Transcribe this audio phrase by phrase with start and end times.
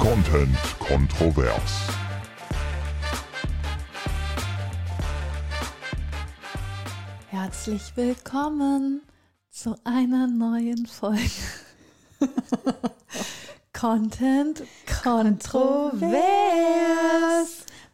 [0.00, 1.88] Content kontrovers.
[7.28, 9.02] Herzlich willkommen
[9.50, 11.20] zu einer neuen Folge.
[13.74, 14.62] Content
[15.02, 16.06] kontrovers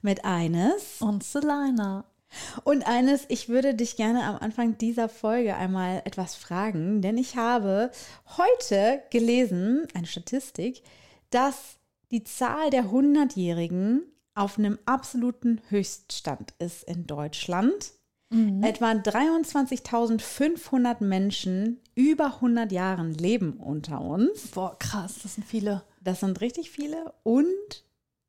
[0.00, 1.00] mit eines.
[1.00, 2.04] und Selina.
[2.62, 7.36] Und eines, ich würde dich gerne am Anfang dieser Folge einmal etwas fragen, denn ich
[7.36, 7.90] habe
[8.36, 10.84] heute gelesen, eine Statistik,
[11.30, 14.02] dass die Zahl der 100-Jährigen
[14.34, 17.92] auf einem absoluten Höchststand ist in Deutschland.
[18.60, 24.48] Etwa 23.500 Menschen über 100 Jahren leben unter uns.
[24.48, 25.84] Boah, krass, das sind viele.
[26.00, 27.12] Das sind richtig viele.
[27.22, 27.84] Und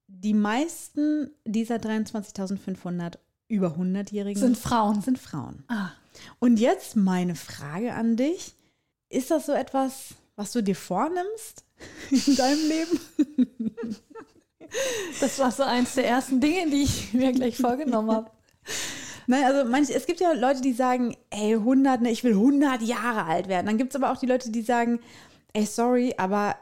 [0.07, 3.17] die meisten dieser 23.500
[3.47, 5.01] über 100-Jährigen Sind Frauen.
[5.01, 5.63] sind Frauen.
[5.67, 5.89] Ah,
[6.39, 8.53] Und jetzt meine Frage an dich.
[9.09, 11.63] Ist das so etwas, was du dir vornimmst
[12.11, 12.99] in deinem Leben?
[15.19, 18.31] das war so eins der ersten Dinge, die ich mir gleich vorgenommen habe.
[19.27, 22.81] Nein, also manche, es gibt ja Leute, die sagen, ey, 100, ne, ich will 100
[22.81, 23.65] Jahre alt werden.
[23.65, 24.99] Dann gibt es aber auch die Leute, die sagen,
[25.53, 26.55] ey, sorry, aber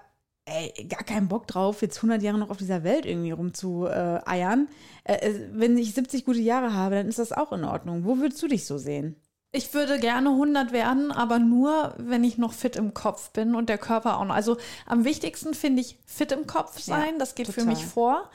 [0.46, 4.24] ey, gar keinen Bock drauf, jetzt 100 Jahre noch auf dieser Welt irgendwie rumzueiern.
[4.26, 4.68] Eiern.
[5.04, 8.04] äh, äh, wenn ich 70 gute Jahre habe, dann ist das auch in Ordnung.
[8.04, 9.16] Wo würdest du dich so sehen?
[9.56, 13.70] Ich würde gerne 100 werden, aber nur, wenn ich noch fit im Kopf bin und
[13.70, 14.36] der Körper auch noch.
[14.36, 17.68] Also am wichtigsten finde ich fit im Kopf sein, Ja, das geht für total.
[17.68, 18.30] mich vor.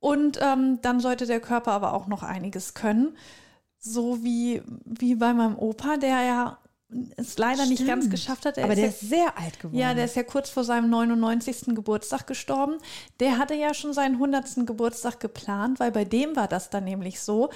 [0.00, 3.16] Und ähm, dann sollte der Körper aber auch noch einiges können.
[3.78, 6.58] So wie, wie bei meinem Opa, der ja
[7.16, 8.10] es leider nicht ganz Stimmt.
[8.12, 8.58] geschafft hat.
[8.58, 9.76] Er aber ist der ja- ist sehr alt geworden.
[9.78, 11.74] ja, der ist ja kurz vor seinem 99.
[11.74, 12.76] Geburtstag gestorben.
[13.20, 14.64] Der hatte ja schon seinen 100.
[14.66, 17.50] Geburtstag geplant, weil bei dem war das dann nämlich so.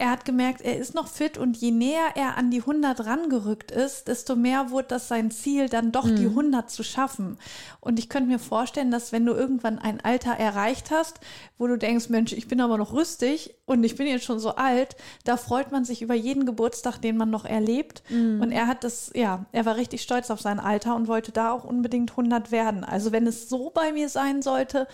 [0.00, 3.72] Er hat gemerkt, er ist noch fit und je näher er an die 100 rangerückt
[3.72, 7.36] ist, desto mehr wurde das sein Ziel, dann doch die 100 zu schaffen.
[7.80, 11.18] Und ich könnte mir vorstellen, dass wenn du irgendwann ein Alter erreicht hast,
[11.58, 14.54] wo du denkst, Mensch, ich bin aber noch rüstig und ich bin jetzt schon so
[14.54, 14.94] alt,
[15.24, 18.04] da freut man sich über jeden Geburtstag, den man noch erlebt.
[18.40, 21.50] Und er hat das, ja, er war richtig stolz auf sein Alter und wollte da
[21.50, 22.84] auch unbedingt 100 werden.
[22.84, 24.86] Also wenn es so bei mir sein sollte,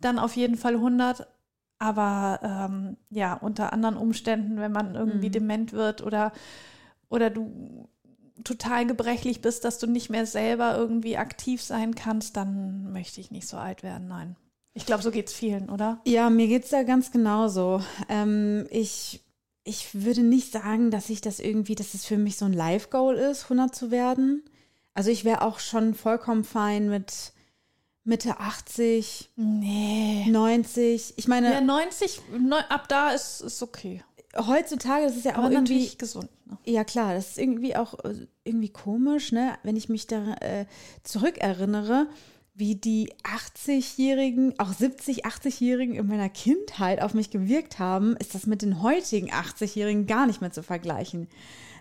[0.00, 1.26] dann auf jeden Fall 100.
[1.78, 6.32] Aber ähm, ja, unter anderen Umständen, wenn man irgendwie dement wird oder,
[7.08, 7.88] oder du
[8.44, 13.30] total gebrechlich bist, dass du nicht mehr selber irgendwie aktiv sein kannst, dann möchte ich
[13.30, 14.08] nicht so alt werden.
[14.08, 14.36] Nein.
[14.74, 16.00] Ich glaube, so geht's vielen, oder?
[16.06, 17.80] Ja, mir geht's da ganz genauso.
[18.10, 19.24] Ähm, ich,
[19.64, 23.16] ich würde nicht sagen, dass ich das irgendwie, dass es für mich so ein Live-Goal
[23.16, 24.44] ist, 100 zu werden.
[24.92, 27.32] Also ich wäre auch schon vollkommen fein mit
[28.06, 30.26] Mitte 80, Nee.
[30.30, 31.14] 90.
[31.16, 34.02] Ich meine, Ja, 90, neu, ab da ist, ist okay.
[34.36, 36.30] heutzutage, das ist ja auch Aber irgendwie, gesund.
[36.46, 36.56] Ne?
[36.64, 39.54] ja klar, das ist irgendwie auch äh, irgendwie komisch, ne?
[39.64, 40.66] Wenn ich mich da äh,
[41.02, 42.06] zurückerinnere,
[42.54, 48.46] wie die 80-Jährigen, auch 70, 80-Jährigen in meiner Kindheit auf mich gewirkt haben, ist das
[48.46, 51.28] mit den heutigen 80-Jährigen gar nicht mehr zu vergleichen.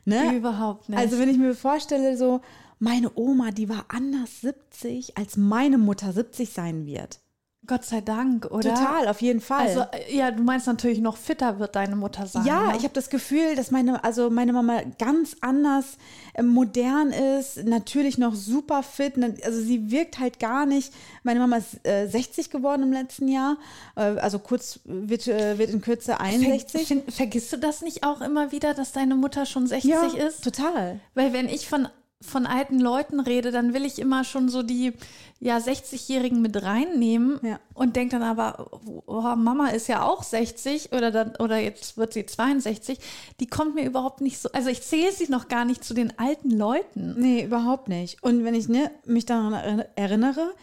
[0.06, 0.36] Ne?
[0.36, 0.98] Überhaupt nicht.
[1.00, 2.42] Also wenn ich mir vorstelle, so
[2.80, 7.20] meine Oma, die war anders 70, als meine Mutter 70 sein wird.
[7.68, 8.76] Gott sei Dank, oder?
[8.76, 9.66] Total, auf jeden Fall.
[9.68, 12.46] Also, äh, ja, du meinst natürlich noch fitter wird deine Mutter sein.
[12.46, 12.78] Ja, ne?
[12.78, 15.98] ich habe das Gefühl, dass meine, also meine Mama ganz anders
[16.34, 19.18] äh, modern ist, natürlich noch super fit.
[19.18, 20.94] ne- Also sie wirkt halt gar nicht.
[21.24, 23.58] Meine Mama ist äh, 60 geworden im letzten Jahr,
[23.96, 26.88] äh, also kurz wird, äh, wird in Kürze 61.
[26.88, 30.44] Ver, vergisst du das nicht auch immer wieder, dass deine Mutter schon 60 ja, ist?
[30.44, 31.00] total.
[31.16, 31.88] Weil wenn ich von,
[32.22, 34.94] von alten Leuten rede, dann will ich immer schon so die
[35.40, 37.60] ja 60-Jährigen mit reinnehmen Ja.
[37.74, 38.72] und denke dann aber,
[39.06, 43.00] oh, Mama ist ja auch 60 oder dann, oder jetzt wird sie 62.
[43.40, 46.18] Die kommt mir überhaupt nicht so, also ich zähle sie noch gar nicht zu den
[46.18, 47.16] alten Leuten.
[47.18, 48.24] Nee, überhaupt nicht.
[48.24, 50.54] Und wenn ich ne, mich daran erinner- erinnere,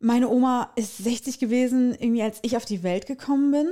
[0.00, 3.68] meine Oma ist 60 gewesen, irgendwie als ich auf die Welt gekommen bin.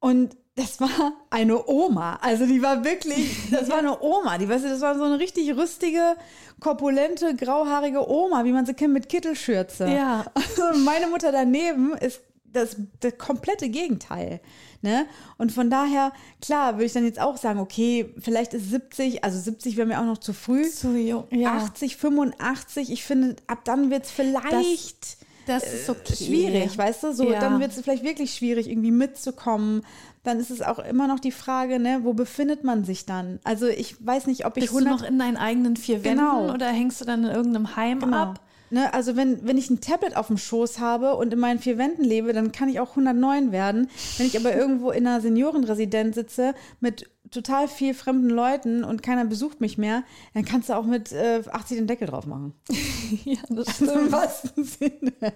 [0.00, 2.18] Und das war eine Oma.
[2.22, 4.38] Also die war wirklich, das war eine Oma.
[4.38, 6.16] Die, weißt du, das war so eine richtig rüstige,
[6.60, 9.88] korpulente, grauhaarige Oma, wie man sie kennt mit Kittelschürze.
[9.88, 10.24] Ja.
[10.72, 14.40] Und meine Mutter daneben ist das, das komplette Gegenteil.
[14.80, 15.06] Ne?
[15.38, 19.38] Und von daher, klar, würde ich dann jetzt auch sagen, okay, vielleicht ist 70, also
[19.40, 20.68] 70 wäre mir auch noch zu früh.
[20.70, 21.54] Zu jung, ja.
[21.56, 26.14] 80, 85, ich finde, ab dann wird es vielleicht Das ist okay.
[26.14, 27.12] schwierig, weißt du?
[27.12, 27.40] So, Ja.
[27.40, 29.84] dann wird es vielleicht wirklich schwierig, irgendwie mitzukommen.
[30.24, 33.38] Dann ist es auch immer noch die Frage, ne, wo befindet man sich dann?
[33.44, 36.38] Also ich weiß nicht, ob ich Bist du noch in deinen eigenen vier Genau.
[36.40, 38.16] Wänden oder hängst du dann in irgendeinem Heim Genau.
[38.16, 38.40] ab?
[38.74, 41.78] Ne, also wenn, wenn ich ein Tablet auf dem Schoß habe und in meinen vier
[41.78, 43.88] Wänden lebe, dann kann ich auch 109 werden.
[44.18, 49.26] Wenn ich aber irgendwo in einer Seniorenresidenz sitze mit total viel fremden Leuten und keiner
[49.26, 50.02] besucht mich mehr,
[50.34, 52.52] dann kannst du auch mit äh, 80 den Deckel drauf machen.
[53.24, 55.12] ja, das Also Im wahrsten Sinne.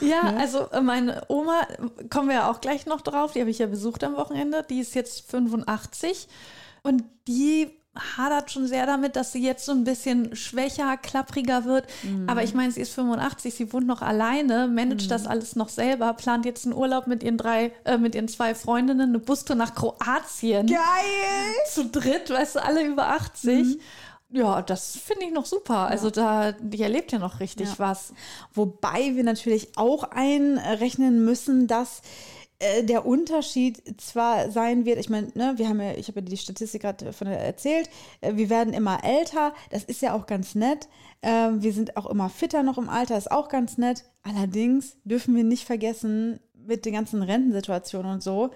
[0.00, 1.66] Ja, also äh, meine Oma,
[2.10, 4.78] kommen wir ja auch gleich noch drauf, die habe ich ja besucht am Wochenende, die
[4.78, 6.28] ist jetzt 85
[6.82, 7.70] und die
[8.16, 11.84] hadert schon sehr damit, dass sie jetzt so ein bisschen schwächer, klappriger wird.
[12.26, 16.14] Aber ich meine, sie ist 85, sie wohnt noch alleine, managt das alles noch selber,
[16.14, 19.74] plant jetzt einen Urlaub mit ihren drei, äh, mit ihren zwei Freundinnen, eine Bustour nach
[19.74, 20.66] Kroatien.
[20.68, 20.80] Geil!
[21.70, 23.78] Zu dritt, weißt du, alle über 80.
[24.34, 25.88] Ja, das finde ich noch super.
[25.88, 27.74] Also da, die erlebt ja noch richtig Ja.
[27.78, 28.14] was.
[28.54, 32.00] Wobei wir natürlich auch einrechnen müssen, dass
[32.62, 36.26] äh, der Unterschied zwar sein wird, ich meine, ne, wir haben ja, ich habe ja
[36.26, 40.26] die Statistik gerade von der erzählt, äh, wir werden immer älter, das ist ja auch
[40.26, 40.88] ganz nett.
[41.22, 44.04] Ähm, wir sind auch immer fitter noch im Alter, ist auch ganz nett.
[44.22, 48.50] Allerdings dürfen wir nicht vergessen, mit den ganzen Rentensituationen und so,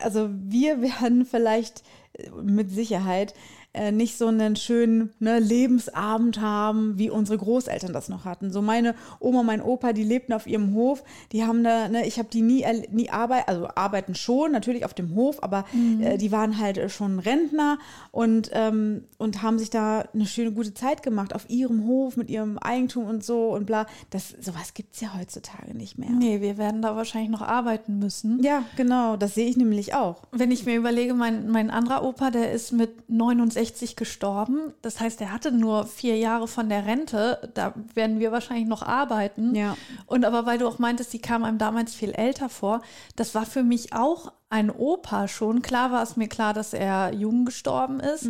[0.00, 1.82] also wir werden vielleicht
[2.14, 3.34] äh, mit Sicherheit
[3.74, 8.52] äh, nicht so einen schönen ne, Lebensabend haben, wie unsere Großeltern das noch hatten.
[8.52, 12.18] So meine Oma, mein Opa, die lebten auf ihrem Hof, die haben da, ne, ich
[12.18, 15.64] habe die nie, nie arbeiten, also arbeiten schon, natürlich auf dem Hof, aber
[16.00, 17.78] äh, die waren halt äh, schon Rentner
[18.12, 22.30] und, ähm, und haben sich da eine schöne, gute Zeit gemacht auf ihrem Hof mit
[22.30, 23.86] ihrem Eigentum und so und bla.
[24.10, 26.10] Das, sowas gibt es ja heutzutage nicht mehr.
[26.10, 28.40] Nee, wir werden da wahrscheinlich noch arbeiten müssen.
[28.42, 30.22] Ja, genau, das sehe ich nämlich auch.
[30.30, 33.63] Wenn ich mir überlege, mein, mein anderer Opa, der ist mit 69
[33.96, 34.74] gestorben.
[34.82, 37.50] Das heißt, er hatte nur vier Jahre von der Rente.
[37.54, 39.54] Da werden wir wahrscheinlich noch arbeiten.
[39.54, 39.76] Ja.
[40.06, 42.82] Und aber weil du auch meintest, die kam einem damals viel älter vor,
[43.16, 45.62] das war für mich auch ein Opa schon.
[45.62, 48.28] Klar war es mir klar, dass er jung gestorben ist.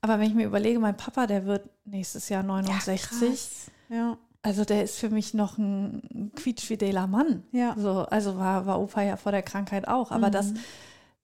[0.00, 3.70] Aber wenn ich mir überlege, mein Papa, der wird nächstes Jahr 69.
[3.88, 4.16] Ja.
[4.42, 7.42] Also der ist für mich noch ein quietschfideler Mann.
[7.52, 7.74] Ja.
[7.76, 10.12] So, also war, war Opa ja vor der Krankheit auch.
[10.12, 10.54] Aber das,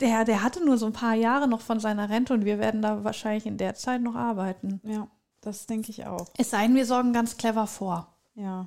[0.04, 2.82] der, der hatte nur so ein paar Jahre noch von seiner Rente und wir werden
[2.82, 4.80] da wahrscheinlich in der Zeit noch arbeiten.
[4.84, 5.08] Ja,
[5.40, 6.26] das denke ich auch.
[6.36, 8.14] Es sei denn, wir sorgen ganz clever vor.
[8.34, 8.66] Ja.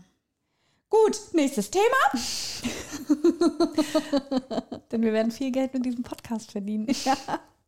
[0.90, 1.84] Gut, nächstes Thema.
[4.92, 6.88] Denn wir werden viel Geld mit diesem Podcast verdienen.
[7.06, 7.16] Ja,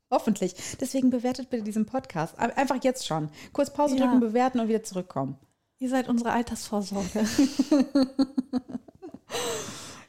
[0.10, 0.56] hoffentlich.
[0.80, 2.40] Deswegen bewertet bitte diesen Podcast.
[2.40, 3.30] Ein- Einfach jetzt schon.
[3.54, 4.06] Kurz Pause Ja.
[4.06, 5.38] drücken, bewerten und wieder zurückkommen.
[5.78, 7.26] Ihr seid unsere Altersvorsorge.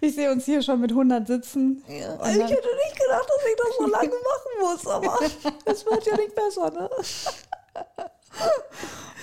[0.01, 1.83] Ich sehe uns hier schon mit 100 sitzen.
[1.89, 5.19] ich hätte nicht gedacht, dass ich das so lange machen muss, aber
[5.67, 6.91] es wird ja nicht besser, ne?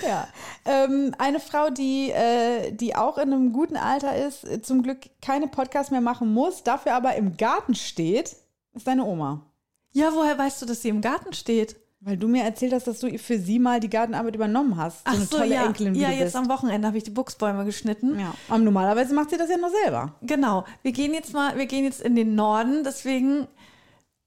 [0.06, 0.28] Ja.
[0.64, 4.98] Ähm, eine Frau, die, äh, die auch in einem guten Alter ist, äh, zum Glück
[5.20, 8.36] keine Podcasts mehr machen muss, dafür aber im Garten steht,
[8.74, 9.46] ist deine Oma.
[9.92, 11.76] Ja, woher weißt du, dass sie im Garten steht?
[12.00, 15.00] Weil du mir erzählt hast, dass du für sie mal die Gartenarbeit übernommen hast.
[15.02, 15.66] Ach so, tolle ja.
[15.66, 16.36] Enkelin, wie ja, jetzt bist.
[16.36, 18.20] am Wochenende habe ich die Buchsbäume geschnitten.
[18.20, 20.14] Ja, aber normalerweise macht sie das ja nur selber.
[20.22, 20.64] Genau.
[20.82, 23.48] Wir gehen jetzt mal, wir gehen jetzt in den Norden, deswegen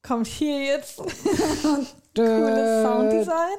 [0.04, 0.98] kommt hier jetzt
[2.16, 3.58] cooles Sounddesign.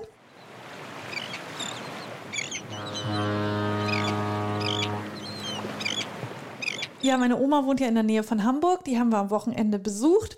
[7.00, 8.84] Ja, meine Oma wohnt ja in der Nähe von Hamburg.
[8.84, 10.36] Die haben wir am Wochenende besucht.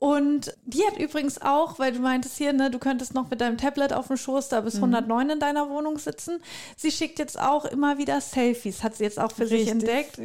[0.00, 3.58] Und die hat übrigens auch, weil du meintest hier, ne, du könntest noch mit deinem
[3.58, 6.40] Tablet auf dem Schoß da bis 109 in deiner Wohnung sitzen.
[6.74, 10.18] Sie schickt jetzt auch immer wieder Selfies, hat sie jetzt auch für sich Richtig entdeckt.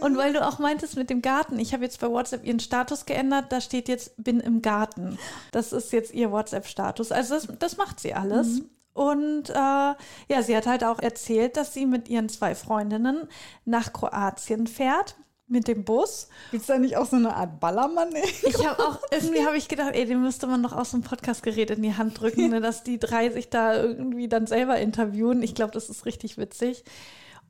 [0.00, 3.06] Und weil du auch meintest mit dem Garten, ich habe jetzt bei WhatsApp ihren Status
[3.06, 5.16] geändert, da steht jetzt bin im Garten.
[5.52, 7.12] Das ist jetzt ihr WhatsApp-Status.
[7.12, 8.62] Also das, das macht sie alles.
[8.94, 13.28] Und äh, ja, sie hat halt auch erzählt, dass sie mit ihren zwei Freundinnen
[13.64, 15.14] nach Kroatien fährt
[15.50, 16.28] mit dem Bus.
[16.50, 18.10] Gibt es da nicht auch so eine Art Ballermann?
[18.42, 21.02] Ich habe auch, irgendwie habe ich gedacht, ey, den müsste man doch auch so ein
[21.02, 25.42] Podcastgerät in die Hand drücken, ne, dass die drei sich da irgendwie dann selber interviewen.
[25.42, 26.84] Ich glaube, das ist richtig witzig.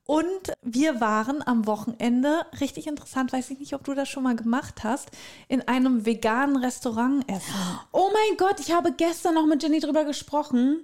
[0.06, 4.34] Und wir waren am Wochenende, richtig interessant, weiß ich nicht, ob du das schon mal
[4.34, 5.10] gemacht hast,
[5.46, 7.54] in einem veganen Restaurant essen.
[7.92, 10.80] Oh mein Gott, ich habe gestern noch mit Jenny drüber gesprochen,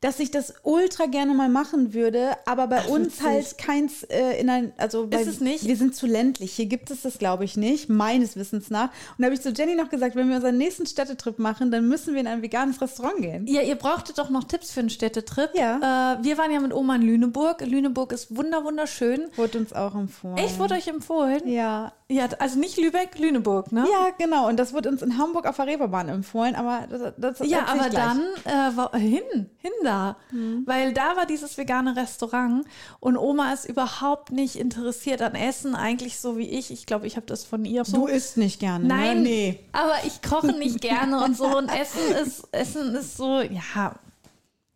[0.00, 3.24] dass ich das ultra gerne mal machen würde, aber bei uns witzig.
[3.24, 5.66] halt keins äh, in ein, also bei, es nicht?
[5.66, 6.52] wir sind zu ländlich.
[6.52, 8.90] Hier gibt es das, glaube ich, nicht, meines Wissens nach.
[8.90, 11.88] Und da habe ich zu Jenny noch gesagt, wenn wir unseren nächsten Städtetrip machen, dann
[11.88, 13.46] müssen wir in ein veganes Restaurant gehen.
[13.46, 15.50] Ja, ihr brauchtet doch noch Tipps für einen Städtetrip.
[15.54, 16.14] Ja.
[16.18, 17.60] Äh, wir waren ja mit Oma in Lüneburg.
[17.66, 19.28] Lüneburg ist wunder wunderschön.
[19.36, 20.36] Wurde uns auch empfohlen.
[20.38, 21.48] Echt, wurde euch empfohlen?
[21.48, 21.92] Ja.
[22.10, 23.86] Ja, also nicht Lübeck, Lüneburg, ne?
[23.90, 24.48] Ja, genau.
[24.48, 27.90] Und das wurde uns in Hamburg auf der Reeperbahn empfohlen, aber das, das Ja, aber
[27.90, 30.16] dann äh, hin, hin da.
[30.30, 30.62] Mhm.
[30.64, 32.64] Weil da war dieses vegane Restaurant
[33.00, 36.70] und Oma ist überhaupt nicht interessiert an Essen, eigentlich so wie ich.
[36.70, 37.98] Ich glaube, ich habe das von ihr so.
[37.98, 39.28] Du isst nicht gerne, Nein, ne?
[39.28, 39.60] Nee.
[39.72, 43.94] aber ich koche nicht gerne und so und Essen ist, Essen ist so, ja.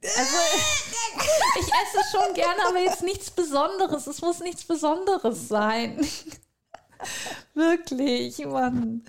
[0.04, 0.36] Also,
[1.60, 4.06] ich esse schon gerne, aber jetzt nichts Besonderes.
[4.06, 5.98] Es muss nichts Besonderes sein.
[7.54, 9.02] Wirklich, Mann.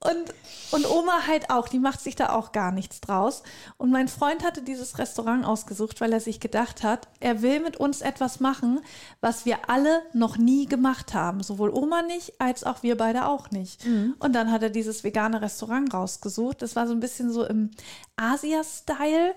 [0.00, 0.34] Und,
[0.72, 3.42] und Oma halt auch, die macht sich da auch gar nichts draus.
[3.76, 7.78] Und mein Freund hatte dieses Restaurant ausgesucht, weil er sich gedacht hat, er will mit
[7.78, 8.80] uns etwas machen,
[9.20, 11.42] was wir alle noch nie gemacht haben.
[11.42, 13.84] Sowohl Oma nicht, als auch wir beide auch nicht.
[14.18, 16.62] Und dann hat er dieses vegane Restaurant rausgesucht.
[16.62, 17.70] Das war so ein bisschen so im
[18.16, 19.34] Asia-Style.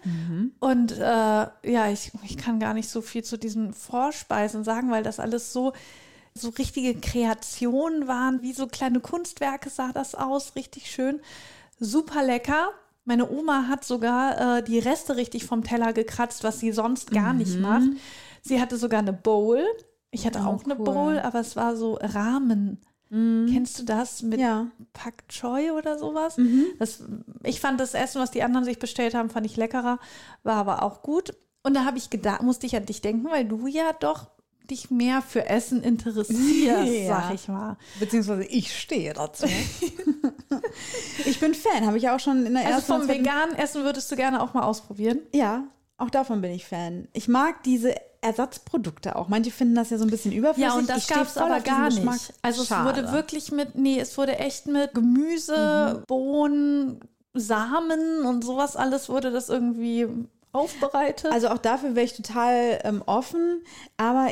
[0.59, 5.03] Und äh, ja, ich, ich kann gar nicht so viel zu diesen Vorspeisen sagen, weil
[5.03, 5.73] das alles so
[6.33, 11.19] so richtige Kreationen waren, wie so kleine Kunstwerke sah das aus, richtig schön,
[11.79, 12.69] super lecker.
[13.03, 17.33] Meine Oma hat sogar äh, die Reste richtig vom Teller gekratzt, was sie sonst gar
[17.33, 17.89] nicht macht.
[18.43, 19.63] Sie hatte sogar eine Bowl.
[20.11, 20.83] Ich hatte Oh, auch eine cool.
[20.85, 22.79] Bowl, aber es war so Rahmen.
[23.09, 24.67] Kennst du das mit Ja.
[24.93, 26.37] Pak Choi oder sowas?
[26.79, 27.03] Das,
[27.43, 29.99] ich fand das Essen, was die anderen sich bestellt haben, fand ich leckerer,
[30.43, 31.33] war aber auch gut.
[31.63, 34.27] Und da habe ich gedacht, musste ich an dich denken, weil du ja doch
[34.71, 36.39] dich mehr für Essen interessierst,
[36.93, 37.07] Ja.
[37.07, 37.77] sag ich mal.
[37.99, 39.45] Beziehungsweise ich stehe dazu.
[41.25, 43.21] ich bin Fan, habe ich ja auch schon in der Also ersten vom und zweiten-
[43.25, 45.19] veganen Essen würdest du gerne auch mal ausprobieren?
[45.33, 45.65] Ja,
[45.97, 47.07] auch davon bin ich Fan.
[47.13, 49.27] Ich mag diese Ersatzprodukte auch.
[49.29, 50.71] Manche finden das ja so ein bisschen überflüssig.
[50.73, 52.13] Ja, und das gab es aber gar Geschmack.
[52.15, 52.33] nicht.
[52.41, 53.01] Also Schade.
[53.01, 56.99] es wurde wirklich mit, nee, es wurde echt mit Gemüse, Bohnen,
[57.33, 60.07] Samen und sowas alles wurde das irgendwie
[60.51, 61.31] aufbereitet.
[61.31, 63.63] Also auch dafür wäre ich total ähm, offen.
[63.97, 64.27] Aber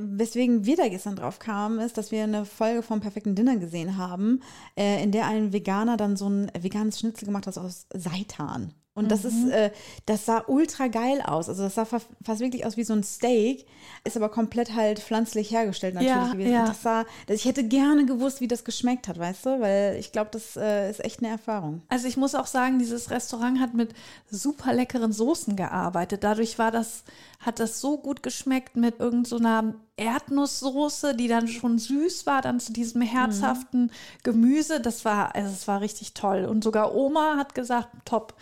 [0.00, 3.96] weswegen wir da gestern drauf kamen, ist, dass wir eine Folge vom Perfekten Dinner gesehen
[3.96, 4.42] haben,
[4.76, 8.74] äh, in der ein Veganer dann so ein veganes Schnitzel gemacht hat aus Seitan.
[8.98, 9.70] Und das ist, äh,
[10.06, 11.48] das sah ultra geil aus.
[11.48, 13.66] Also das sah fa fast wirklich aus wie so ein Steak,
[14.04, 16.52] ist aber komplett halt pflanzlich hergestellt natürlich Ja, gewesen.
[16.52, 16.60] ja.
[16.60, 19.60] Und das sah, das, ich hätte gerne gewusst, wie das geschmeckt hat, weißt du?
[19.60, 21.82] Weil ich glaube, das äh, ist echt eine Erfahrung.
[21.88, 23.94] Also ich muss auch sagen, dieses Restaurant hat mit
[24.30, 26.24] super leckeren Soßen gearbeitet.
[26.24, 27.04] Dadurch war das,
[27.40, 32.72] hat das so gut geschmeckt mit irgendeiner Erdnusssoße, die dann schon süß war, dann zu
[32.72, 33.90] diesem herzhaften
[34.22, 34.80] Gemüse.
[34.80, 36.44] Das war, also es war richtig toll.
[36.44, 38.34] Und sogar Oma hat gesagt, top.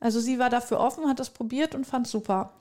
[0.00, 2.54] Also sie war dafür offen, hat das probiert und fand super.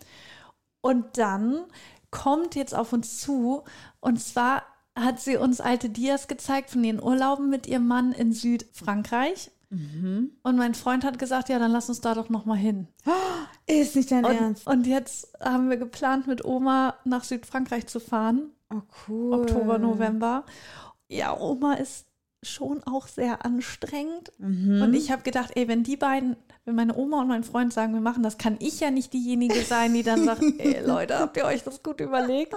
[0.81, 1.65] Und dann
[2.11, 3.63] kommt jetzt auf uns zu
[3.99, 4.63] und zwar
[4.97, 9.51] hat sie uns alte Dias gezeigt von ihren Urlauben mit ihrem Mann in Südfrankreich.
[9.71, 12.87] Und mein Freund hat gesagt, ja, dann lass uns da doch noch mal hin.
[13.67, 14.65] Ist nicht dein Und, Ernst?
[14.65, 19.33] und jetzt haben wir geplant, mit Oma nach Südfrankreich zu fahren, Oh, cool.
[19.33, 20.43] Oktober, November.
[21.07, 22.05] Ja, Oma ist
[22.43, 24.31] schon auch sehr anstrengend.
[24.37, 24.81] Mhm.
[24.81, 27.93] Und ich habe gedacht, ey, wenn die beiden, wenn meine Oma und mein Freund sagen,
[27.93, 31.37] wir machen das, kann ich ja nicht diejenige sein, die dann sagt, ey Leute, habt
[31.37, 32.53] ihr euch das gut überlegt?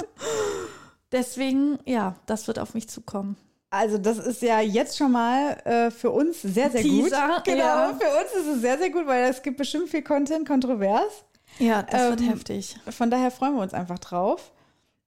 [1.10, 3.36] Deswegen, ja, das wird auf mich zukommen.
[3.70, 7.44] Also das ist ja jetzt schon mal äh, für uns sehr, sehr Teaser, gut.
[7.44, 7.98] Genau, ja.
[7.98, 11.24] für uns ist es sehr, sehr gut, weil es gibt bestimmt viel Content, kontrovers.
[11.58, 12.76] Ja, das wird Ähm, heftig.
[12.90, 14.52] Von daher freuen wir uns einfach drauf.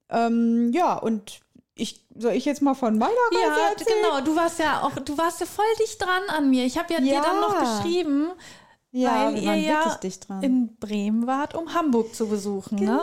[0.10, 1.42] Ähm, ja, und
[1.76, 3.98] ich soll ich jetzt mal von meiner Reise Ja, erzählen?
[4.02, 4.22] genau.
[4.22, 6.66] Du warst ja auch, du warst ja voll dicht dran an mir.
[6.66, 7.22] Ich habe ja, dir Ja.
[7.22, 8.30] dann noch geschrieben,
[8.92, 10.00] Ja, weil ihr ja
[10.42, 12.80] in Bremen wart, um Hamburg zu besuchen.
[12.84, 13.02] Ne?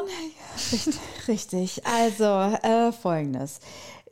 [0.72, 0.94] Richtig,
[1.28, 1.86] richtig.
[1.86, 3.60] Also, äh, folgendes.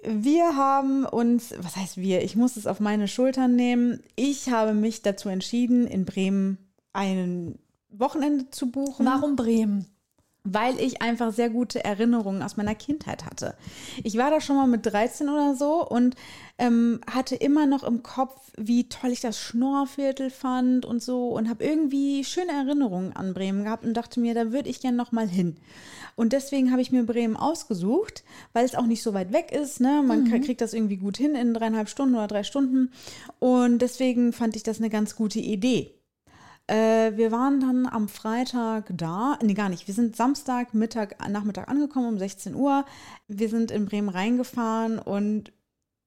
[0.03, 2.23] Wir haben uns, was heißt wir?
[2.23, 4.03] Ich muss es auf meine Schultern nehmen.
[4.17, 6.59] Ich habe mich dazu entschieden, in Bremen
[6.93, 7.59] ein
[7.91, 9.05] Wochenende zu buchen.
[9.07, 9.87] Warum Bremen?
[10.45, 13.55] Weil ich einfach sehr gute Erinnerungen aus meiner Kindheit hatte.
[14.03, 16.17] Ich war da schon mal mit 13 oder so und
[16.59, 21.49] ähm, hatte immer noch im Kopf, wie toll ich das Schnorrviertel fand und so und
[21.49, 25.13] habe irgendwie schöne Erinnerungen an Bremen gehabt und dachte mir, da würde ich gern noch
[25.13, 25.57] mal hin.
[26.17, 29.81] Und deswegen habe ich mir Bremen ausgesucht, weil es auch nicht so weit weg ist.
[29.81, 30.03] Ne?
[30.05, 30.41] Man Mhm.
[30.43, 32.93] kriegt das irgendwie gut hin in dreieinhalb Stunden oder drei Stunden.
[33.39, 35.95] Und deswegen fand ich das eine ganz gute Idee.
[36.71, 39.37] Äh, wir waren dann am Freitag da.
[39.43, 39.89] Nee, gar nicht.
[39.89, 42.85] Wir sind Samstag, Mittag, Nachmittag angekommen um 16 Uhr.
[43.27, 45.53] Wir sind in Bremen reingefahren und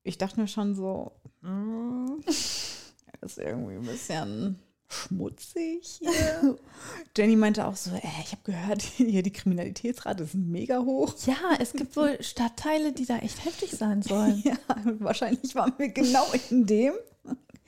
[0.04, 6.58] ich dachte mir schon so, mm, das ist irgendwie ein bisschen schmutzig hier.
[7.18, 11.14] Jenny meinte auch so, äh, ich habe gehört, hier die Kriminalitätsrate ist mega hoch.
[11.26, 14.42] Ja, es gibt wohl Stadtteile, die da echt heftig sein sollen.
[14.46, 14.56] Ja,
[15.00, 16.94] wahrscheinlich waren wir genau in dem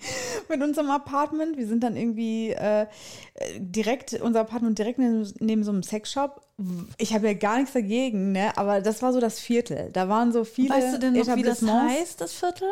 [0.50, 1.58] mit unserem Apartment.
[1.58, 2.88] Wir sind dann irgendwie äh,
[3.58, 6.42] direkt, unser Apartment direkt neben, neben so einem Sexshop.
[6.98, 8.58] Ich habe ja gar nichts dagegen, ne?
[8.58, 9.90] aber das war so das Viertel.
[9.92, 12.68] Da waren so viele Weißt du denn noch, wie das heißt, das Viertel?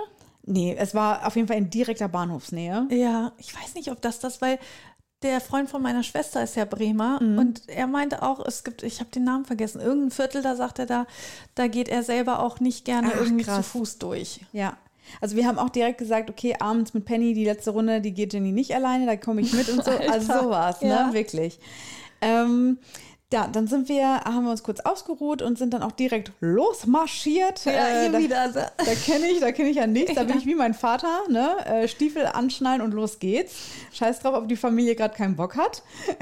[0.45, 2.87] Nee, es war auf jeden Fall in direkter Bahnhofsnähe.
[2.91, 4.59] Ja, ich weiß nicht, ob das das, weil
[5.21, 7.37] der Freund von meiner Schwester ist ja Bremer Mhm.
[7.37, 10.79] und er meinte auch, es gibt, ich habe den Namen vergessen, irgendein Viertel, da sagt
[10.79, 11.07] er da,
[11.55, 13.67] da geht er selber auch nicht gerne Ach, irgendwie zu krass.
[13.69, 14.41] Fuß durch.
[14.51, 14.75] Ja.
[15.21, 18.33] Also wir haben auch direkt gesagt, okay, abends mit Penny, die letzte Runde, die geht
[18.33, 19.91] Jenny nicht alleine, da komme ich mit und so.
[20.11, 21.07] Also Alter, sowas, ja.
[21.07, 21.13] ne?
[21.13, 21.59] Wirklich.
[22.21, 22.77] Ähm,
[23.33, 27.65] Ja, dann sind wir, haben wir uns kurz ausgeruht und sind dann auch direkt losmarschiert.
[27.65, 27.71] Ja,
[28.05, 28.47] Äh, da, wieder.
[28.49, 30.13] da kenne ich, da kenne ich ja nichts.
[30.13, 31.55] Da bin ich wie mein Vater, ne?
[31.65, 33.55] Äh, Stiefel anschnallen und los geht's.
[33.91, 35.81] Scheiß drauf, ob die Familie gerade keinen Bock hat.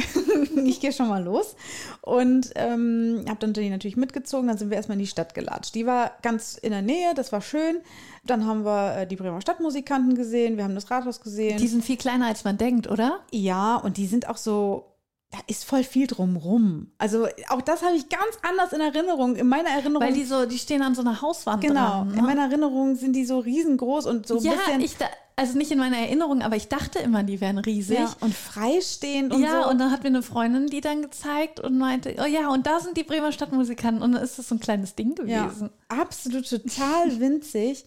[0.65, 1.55] ich gehe schon mal los.
[1.99, 4.47] Und ähm, habe dann Jenny natürlich mitgezogen.
[4.47, 5.75] Dann sind wir erstmal in die Stadt gelatscht.
[5.75, 7.81] Die war ganz in der Nähe, das war schön.
[8.23, 11.57] Dann haben wir äh, die Bremer Stadtmusikanten gesehen, wir haben das Rathaus gesehen.
[11.57, 13.19] Die sind viel kleiner, als man denkt, oder?
[13.31, 14.90] Ja, und die sind auch so,
[15.31, 16.91] da ist voll viel drumrum.
[16.97, 19.37] Also auch das habe ich ganz anders in Erinnerung.
[19.37, 20.05] In meiner Erinnerung.
[20.05, 22.09] Weil die so, die stehen an so einer Hauswand genau, dran.
[22.09, 22.21] in Ne?
[22.23, 25.05] meiner Erinnerung sind die so riesengroß und so ein Ja, bisschen ich da,
[25.37, 27.97] also nicht in meiner Erinnerung, aber ich dachte immer, die wären riesig.
[27.97, 29.69] ja, und freistehend und ja, so.
[29.69, 32.81] und dann hat mir eine Freundin die dann gezeigt und meinte, oh ja, und da
[32.81, 35.69] sind die Bremer Stadtmusikanten und dann ist das so ein kleines Ding ja, gewesen.
[35.87, 37.85] absolut total winzig.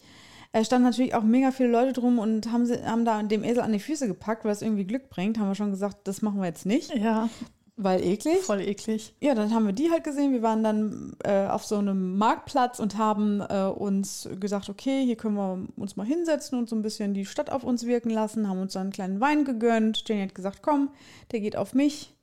[0.57, 3.65] Es standen natürlich auch mega viele Leute drum und haben, sie, haben da dem Esel
[3.65, 5.37] an die Füße gepackt, weil es irgendwie Glück bringt.
[5.37, 7.29] Haben wir schon gesagt, das machen wir jetzt nicht, Ja,
[7.75, 8.39] weil eklig.
[8.39, 9.17] voll eklig.
[9.21, 10.33] Ja, dann haben wir die halt gesehen.
[10.33, 15.17] Wir waren dann äh, auf so einem Marktplatz und haben äh, uns gesagt, okay, hier
[15.17, 18.49] können wir uns mal hinsetzen und so ein bisschen die Stadt auf uns wirken lassen.
[18.49, 20.05] Haben uns dann einen kleinen Wein gegönnt.
[20.07, 20.91] Jenny hat gesagt, komm,
[21.33, 22.15] der geht auf mich.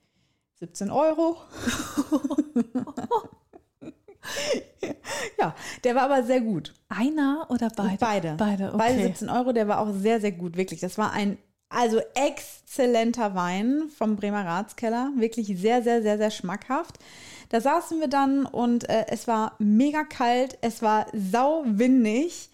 [0.59, 1.35] 17 Euro.
[5.39, 6.73] ja, der war aber sehr gut.
[6.89, 7.97] Einer oder beide?
[7.99, 8.35] Beide.
[8.37, 8.77] Beide, okay.
[8.77, 9.51] Beide 17 Euro.
[9.51, 10.79] Der war auch sehr, sehr gut, wirklich.
[10.79, 11.37] Das war ein
[11.69, 15.11] also exzellenter Wein vom Bremer Ratskeller.
[15.15, 16.99] Wirklich sehr, sehr, sehr, sehr schmackhaft.
[17.49, 20.57] Da saßen wir dann und äh, es war mega kalt.
[20.61, 22.49] Es war sauwindig.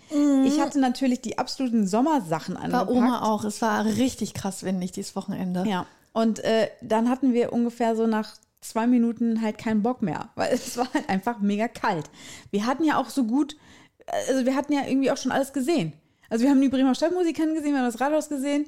[0.46, 2.92] Ich hatte natürlich die absoluten Sommersachen War angepackt.
[2.92, 3.44] Oma auch.
[3.44, 5.66] Es war richtig krass windig dieses Wochenende.
[5.68, 5.86] Ja.
[6.14, 10.54] Und äh, dann hatten wir ungefähr so nach zwei Minuten halt keinen Bock mehr, weil
[10.54, 12.10] es war halt einfach mega kalt.
[12.52, 13.56] Wir hatten ja auch so gut,
[14.28, 15.94] also wir hatten ja irgendwie auch schon alles gesehen.
[16.30, 18.66] Also wir haben die Bremer Stadtmusikanten gesehen, wir haben das Rathaus gesehen.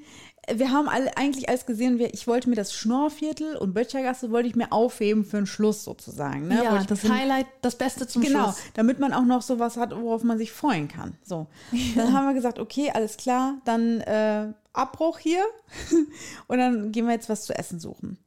[0.52, 2.00] Wir haben alle, eigentlich alles gesehen.
[2.00, 5.84] Wir, ich wollte mir das Schnorrviertel und Böttchergasse wollte ich mir aufheben für den Schluss
[5.84, 6.48] sozusagen.
[6.48, 6.64] Ne?
[6.64, 8.58] Ja, das Highlight, das Beste zum Genau, Schluss.
[8.74, 11.18] damit man auch noch sowas hat, worauf man sich freuen kann.
[11.24, 11.48] So,
[11.96, 15.44] dann haben wir gesagt, okay, alles klar, dann äh, Abbruch hier
[16.48, 18.18] und dann gehen wir jetzt was zu essen suchen.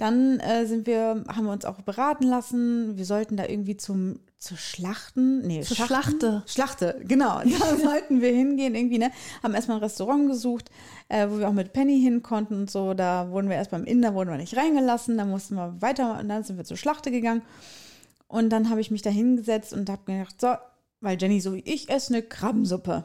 [0.00, 2.96] Dann äh, sind wir, haben wir uns auch beraten lassen.
[2.96, 5.92] Wir sollten da irgendwie zum zu Schlachten, nee, Zur Schachten?
[5.92, 6.42] Schlachte.
[6.46, 7.42] Schlachte, genau.
[7.60, 9.10] Da sollten wir hingehen irgendwie, ne?
[9.42, 10.70] Haben erstmal ein Restaurant gesucht,
[11.10, 12.94] äh, wo wir auch mit Penny hin konnten und so.
[12.94, 15.18] Da wurden wir erst beim Inder, wurden wir nicht reingelassen.
[15.18, 17.42] Da mussten wir weiter und dann sind wir zur Schlachte gegangen.
[18.26, 20.54] Und dann habe ich mich da hingesetzt und habe gedacht, so,
[21.02, 23.04] weil Jenny so wie ich esse eine Krabbensuppe.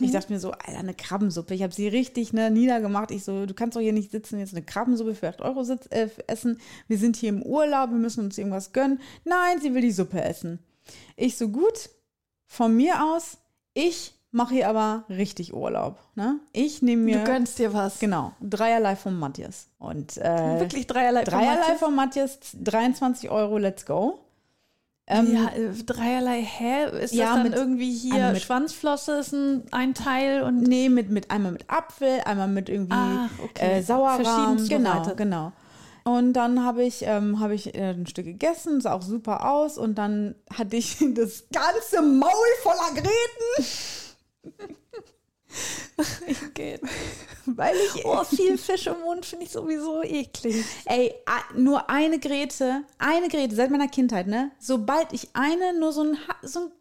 [0.00, 1.54] Ich dachte mir so, Alter, eine Krabbensuppe.
[1.54, 3.10] Ich habe sie richtig ne, niedergemacht.
[3.10, 5.86] Ich so, du kannst doch hier nicht sitzen, jetzt eine Krabbensuppe für 8 Euro sitz,
[5.90, 6.58] äh, essen.
[6.88, 9.00] Wir sind hier im Urlaub, wir müssen uns irgendwas gönnen.
[9.24, 10.58] Nein, sie will die Suppe essen.
[11.14, 11.90] Ich so, gut,
[12.46, 13.38] von mir aus,
[13.74, 15.98] ich mache hier aber richtig Urlaub.
[16.14, 16.40] Ne?
[16.52, 17.98] Ich nehme mir, Du gönnst dir was.
[18.00, 19.68] genau, dreierlei von Matthias.
[19.78, 21.22] Und äh, Wirklich dreierlei.
[21.24, 24.18] dreierlei von Matthias, 23 Euro, let's go.
[25.08, 26.86] Ähm, ja, äh, dreierlei, hä?
[27.00, 30.88] Ist Ja, das dann mit- irgendwie hier mit- Schwanzflosse ist ein, ein Teil und Nee,
[30.88, 33.78] mit, mit einmal mit Apfel, einmal mit irgendwie Ach, okay.
[33.78, 34.24] äh, Sauerrahm.
[34.24, 35.16] Verschieden Genau, zubereitet.
[35.16, 35.52] genau.
[36.02, 39.76] Und dann habe ich, ähm, habe ich äh, ein Stück gegessen, sah auch super aus.
[39.78, 42.30] Und dann hatte ich das ganze Maul
[42.62, 43.66] voller Gräten,
[46.54, 46.80] geht.
[47.46, 50.64] weil ich, Oh, viel Fisch im Mund finde ich sowieso eklig.
[50.84, 51.14] ey,
[51.56, 54.50] nur eine Gräte, eine Gräte seit meiner Kindheit, ne?
[54.58, 56.72] Sobald ich eine, nur so ein, so ein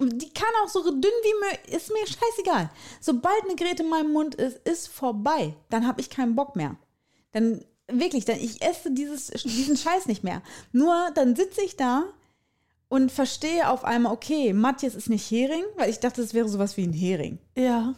[0.00, 2.70] die kann auch so dünn wie mir, ist mir scheißegal.
[3.00, 5.54] Sobald eine Gräte in meinem Mund ist, ist vorbei.
[5.70, 6.76] Dann habe ich keinen Bock mehr.
[7.32, 10.42] Dann wirklich, dann ich esse dieses, diesen Scheiß nicht mehr.
[10.72, 12.04] Nur dann sitze ich da
[12.88, 16.76] und verstehe auf einmal, okay, Matthias ist nicht Hering, weil ich dachte, es wäre sowas
[16.76, 17.38] wie ein Hering.
[17.56, 17.94] Ja.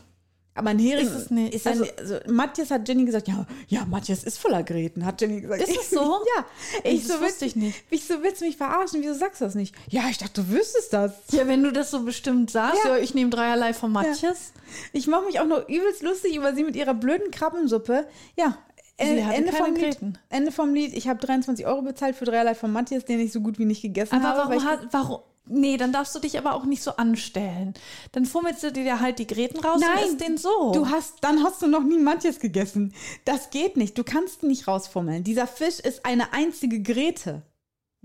[0.56, 1.54] Aber ein Hering Ist es nicht.
[1.54, 5.20] Ist ja Also- also, Matthias hat Jenny gesagt, ja, ja, Matthias ist voller Gräten, hat
[5.20, 5.62] Jenny gesagt.
[5.62, 6.00] Ist es so?
[6.36, 6.44] ja.
[6.82, 7.84] Ich das so, wusste ich nicht.
[7.90, 9.02] Ich so, willst du mich verarschen?
[9.02, 9.74] Wieso sagst du das nicht?
[9.88, 11.12] Ja, ich dachte, du wüsstest das.
[11.30, 12.96] Ja, wenn du das so bestimmt sagst, Ja.
[12.96, 14.52] ja, ich nehme dreierlei von Matthias.
[14.92, 18.06] Ich mache mich auch noch übelst lustig über sie mit ihrer blöden Krabbensuppe.
[18.36, 18.58] Ja,
[18.98, 19.98] Sie äh, Ende, vom Lied.
[20.30, 20.94] Ende vom Lied.
[20.94, 23.82] Ich habe 23 Euro bezahlt für dreierlei von Matthias, den ich so gut wie nicht
[23.82, 24.54] gegessen Aber habe.
[24.54, 25.20] weil warum, warum?
[25.48, 27.74] Nee, dann darfst du dich aber auch nicht so anstellen.
[28.12, 30.72] Dann fummelst du dir halt die Gräten raus Nein, und isst den so.
[30.72, 32.92] Du hast, dann hast du noch nie Matthias gegessen.
[33.24, 33.96] Das geht nicht.
[33.96, 35.22] Du kannst ihn nicht rausfummeln.
[35.24, 37.42] Dieser Fisch ist eine einzige Gräte.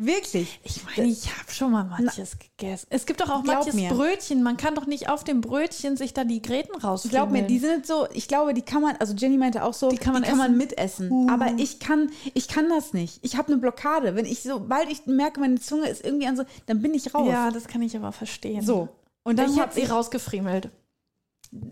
[0.03, 0.59] Wirklich.
[0.63, 2.87] ich meine, ich habe schon mal Matthias gegessen.
[2.89, 3.89] Es gibt doch auch Matthias mir.
[3.89, 4.41] Brötchen.
[4.41, 7.11] Man kann doch nicht auf dem Brötchen sich da die Gräten rausfummeln.
[7.11, 9.89] Glaub mir, die sind so, ich glaube, die kann man, also Jenny meinte auch so,
[9.89, 11.11] die kann man kann man essen?
[11.11, 11.25] Uh.
[11.25, 11.29] mitessen.
[11.29, 13.19] Aber ich kann, ich kann das nicht.
[13.21, 14.15] Ich habe eine Blockade.
[14.15, 17.27] Wenn ich, sobald ich merke, meine Zunge ist irgendwie an so, dann bin ich raus.
[17.29, 18.63] Ja, das kann ich aber verstehen.
[18.63, 18.89] So.
[19.23, 20.69] Und dann ich hab habe sie rausgefriemelt.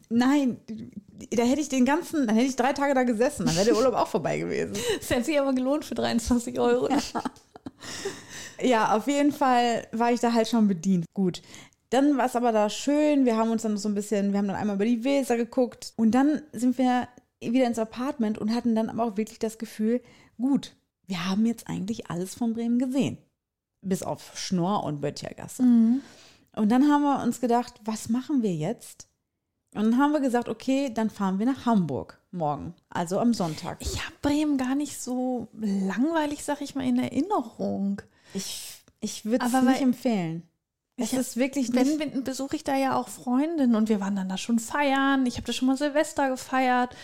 [0.09, 0.59] nein,
[1.31, 3.75] da hätte ich den ganzen, dann hätte ich drei Tage da gesessen, dann wäre der
[3.75, 4.73] Urlaub auch vorbei gewesen.
[4.99, 6.89] Das hätte sich aber gelohnt für 23 Euro.
[6.89, 6.99] Ja,
[8.95, 11.05] auf jeden Fall war ich da halt schon bedient.
[11.13, 11.41] Gut.
[11.89, 13.25] Dann war es aber da schön.
[13.25, 15.93] Wir haben uns dann so ein bisschen, wir haben dann einmal über die Weser geguckt.
[15.95, 17.07] Und dann sind wir
[17.41, 20.01] wieder ins Apartment und hatten dann aber auch wirklich das Gefühl,
[20.37, 20.75] gut,
[21.07, 23.17] wir haben jetzt eigentlich alles von Bremen gesehen.
[23.81, 25.63] Bis auf Schnorr und Böttchergasse.
[25.63, 26.01] Mhm.
[26.55, 29.07] Und dann haben wir uns gedacht, was machen wir jetzt?
[29.73, 33.77] Und dann haben wir gesagt, okay, dann fahren wir nach Hamburg morgen, also am Sonntag.
[33.79, 38.01] Ich habe Bremen gar nicht so langweilig, sag ich mal, in Erinnerung.
[38.33, 40.43] Ich, ich würde es nicht empfehlen.
[40.97, 41.99] Es Ich- ist wirklich Wenn, nicht.
[41.99, 45.25] wenn besuche ich da ja auch Freundinnen und wir waren dann da schon feiern.
[45.25, 46.95] Ich habe da schon mal Silvester gefeiert.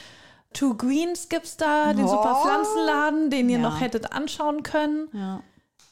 [0.54, 2.10] Two Greens gibt's da, den Oh.
[2.10, 3.64] super Pflanzenladen, den ihr Ja.
[3.64, 5.42] noch hättet anschauen können, Ja.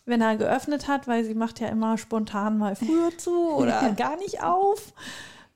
[0.05, 4.15] wenn er geöffnet hat, weil sie macht ja immer spontan mal früher zu oder gar
[4.17, 4.93] nicht auf,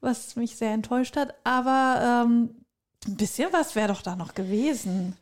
[0.02, 1.36] was mich sehr enttäuscht hat.
[1.44, 2.66] Aber ähm,
[3.06, 5.16] ein bisschen was wäre doch da noch gewesen.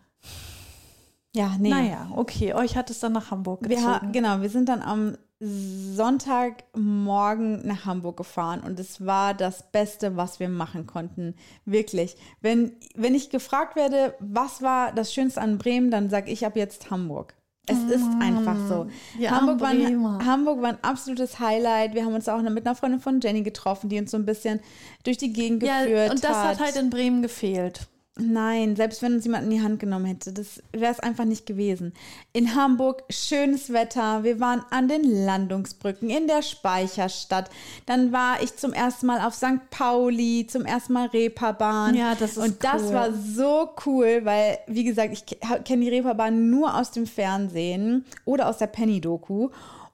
[1.36, 1.70] ja, nee.
[1.70, 4.14] Naja, okay, euch hat es dann nach Hamburg Wir ha gezogen.
[4.14, 10.40] genau, wir sind dann am Sonntagmorgen nach Hamburg gefahren und es war das Beste, was
[10.40, 11.36] wir machen konnten.
[11.66, 12.16] Wirklich.
[12.42, 16.56] Wenn, wenn ich gefragt werde, was war das Schönste an Bremen, dann sage ich ab
[16.56, 17.36] jetzt Hamburg.
[17.68, 18.88] Es ist einfach so.
[19.18, 21.94] die Hamburg war, ein, Hamburg war ein absolutes Highlight.
[21.94, 24.60] Wir haben uns auch mit einer Freundin von Jenny getroffen, die uns so ein bisschen
[25.04, 26.48] durch die Gegend geführt ja, und das hat.
[26.48, 27.88] hat halt in Bremen gefehlt.
[28.18, 31.46] Nein, selbst wenn uns jemand in die Hand genommen hätte, das wäre es einfach nicht
[31.46, 31.92] gewesen.
[32.32, 37.50] In Hamburg schönes Wetter, wir waren an den Landungsbrücken in der Speicherstadt.
[37.86, 39.70] Dann war ich zum ersten Mal auf St.
[39.70, 41.94] Pauli, zum ersten Mal Reeperbahn.
[41.94, 42.94] Ja, das ist Und das cool.
[42.94, 45.26] war so cool, weil, wie gesagt, ich
[45.66, 49.50] kenne die Reeperbahn nur aus dem Fernsehen oder aus der Penny-Doku.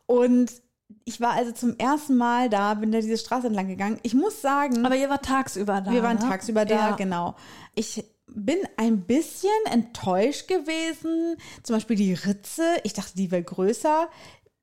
[0.05, 0.51] Und
[1.13, 3.99] ich war also zum ersten Mal da, bin da diese Straße entlang gegangen.
[4.03, 5.91] Ich muss sagen, Aber ihr wart tagsüber da.
[5.91, 6.23] wir waren ne?
[6.23, 6.95] tagsüber da, Ja.
[6.95, 7.35] genau.
[7.75, 11.35] Ich bin ein bisschen enttäuscht gewesen.
[11.63, 12.63] Zum Beispiel die Ritze.
[12.83, 14.07] Ich dachte, die wäre größer.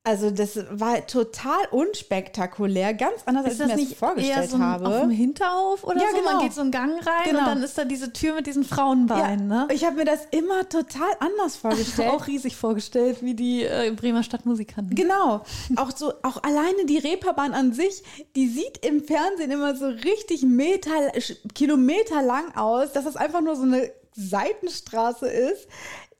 [0.09, 4.37] Also das war total unspektakulär, ganz anders, als Ist ich das mir das nicht vorgestellt
[4.37, 4.87] eher so ein, habe.
[4.87, 6.17] auf dem Hinterhof oder Ja, so?
[6.17, 6.31] genau.
[6.33, 7.39] Man geht so einen Gang rein Genau.
[7.39, 9.67] und dann ist da diese Tür mit diesen Frauenbeinen, ne?
[9.71, 12.09] Ich habe mir das immer total anders vorgestellt.
[12.11, 14.95] Auch riesig vorgestellt, wie die äh, Bremer Stadtmusikanten.
[14.95, 15.43] Genau.
[15.75, 18.03] Auch so, auch alleine die Reeperbahn an sich,
[18.35, 20.89] die sieht im Fernsehen immer so richtig Meter,
[21.53, 25.67] Kilometer lang aus, dass das einfach nur so eine Seitenstraße ist.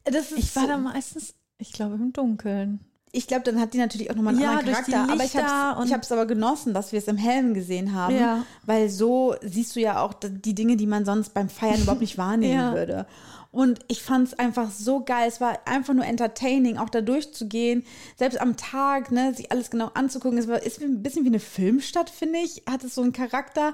[0.04, 2.86] Das ist Ich war da meistens, ich glaube, im Dunkeln.
[3.12, 5.12] Ich glaube, dann hat die natürlich auch nochmal einen Ja, anderen Charakter.
[5.12, 8.16] Aber ich habe hab's aber genossen, dass wir es im Hellen gesehen haben.
[8.16, 8.46] Ja.
[8.66, 12.18] Weil so siehst du ja auch die Dinge, die man sonst beim Feiern überhaupt nicht
[12.18, 12.74] wahrnehmen Ja.
[12.74, 13.06] würde.
[13.52, 15.28] Und ich fand es einfach so geil.
[15.28, 17.84] Es war einfach nur entertaining, auch da durchzugehen.
[18.16, 20.38] Selbst am Tag, ne, sich alles genau anzugucken.
[20.38, 22.62] Es war, ist ein bisschen wie eine Filmstadt, finde ich.
[22.70, 23.74] Hat es so einen Charakter.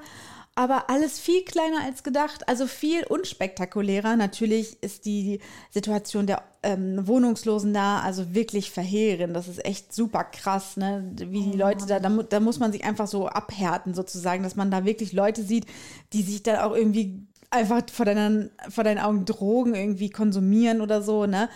[0.58, 4.16] Aber alles viel kleiner als gedacht, also viel unspektakulärer.
[4.16, 9.36] Natürlich ist die Situation der ähm, Wohnungslosen da also wirklich verheerend.
[9.36, 11.12] Das ist echt super krass, ne?
[11.18, 14.56] wie die Leute da, da, mu- da muss man sich einfach so abhärten sozusagen, dass
[14.56, 15.66] man da wirklich Leute sieht,
[16.14, 21.02] die sich dann auch irgendwie einfach vor deinen, vor deinen Augen Drogen irgendwie konsumieren oder
[21.02, 21.50] so, ne?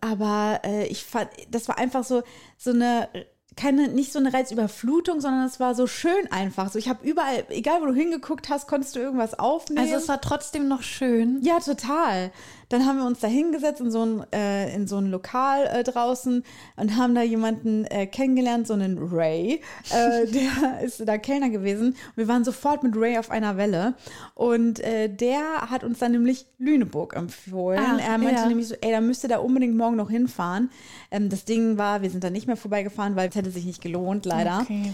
[0.00, 2.24] Aber äh, ich fand, das war einfach so,
[2.58, 3.08] so eine,
[3.56, 6.70] keine, nicht so eine Reizüberflutung, sondern es war so schön einfach.
[6.70, 9.80] So, ich habe überall, egal wo du hingeguckt hast, konntest du irgendwas aufnehmen.
[9.80, 11.40] Also es war trotzdem noch schön.
[11.42, 12.32] Ja, total.
[12.72, 15.84] Dann haben wir uns da hingesetzt in so ein, äh, in so ein Lokal äh,
[15.84, 16.42] draußen
[16.76, 19.60] und haben da jemanden äh, kennengelernt, so einen Ray.
[19.90, 21.96] Äh, der ist da Kellner gewesen.
[22.16, 23.94] Wir waren sofort mit Ray auf einer Welle.
[24.34, 27.78] Und äh, der hat uns dann nämlich Lüneburg empfohlen.
[27.78, 28.46] Ah, er meinte ja.
[28.46, 30.70] nämlich so, ey, da müsst ihr da unbedingt morgen noch hinfahren.
[31.10, 33.82] Ähm, das Ding war, wir sind da nicht mehr vorbeigefahren, weil es hätte sich nicht
[33.82, 34.60] gelohnt, leider.
[34.62, 34.92] Okay.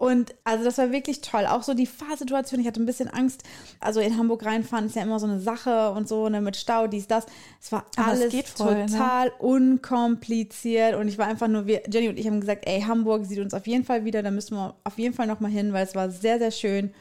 [0.00, 1.44] Und also das war wirklich toll.
[1.44, 2.58] Auch so die Fahrsituation.
[2.58, 3.42] Ich hatte ein bisschen Angst.
[3.80, 6.86] Also in Hamburg reinfahren ist ja immer so eine Sache und so, ne, mit Stau,
[6.86, 7.26] dies, das.
[7.60, 8.86] Es war Aber es alles voll, ne?
[8.86, 10.94] total unkompliziert.
[10.94, 13.52] Und ich war einfach nur, wir, Jenny und ich haben gesagt, ey, Hamburg sieht uns
[13.52, 14.22] auf jeden Fall wieder.
[14.22, 16.94] Da müssen wir auf jeden Fall nochmal hin, weil es war sehr, sehr schön.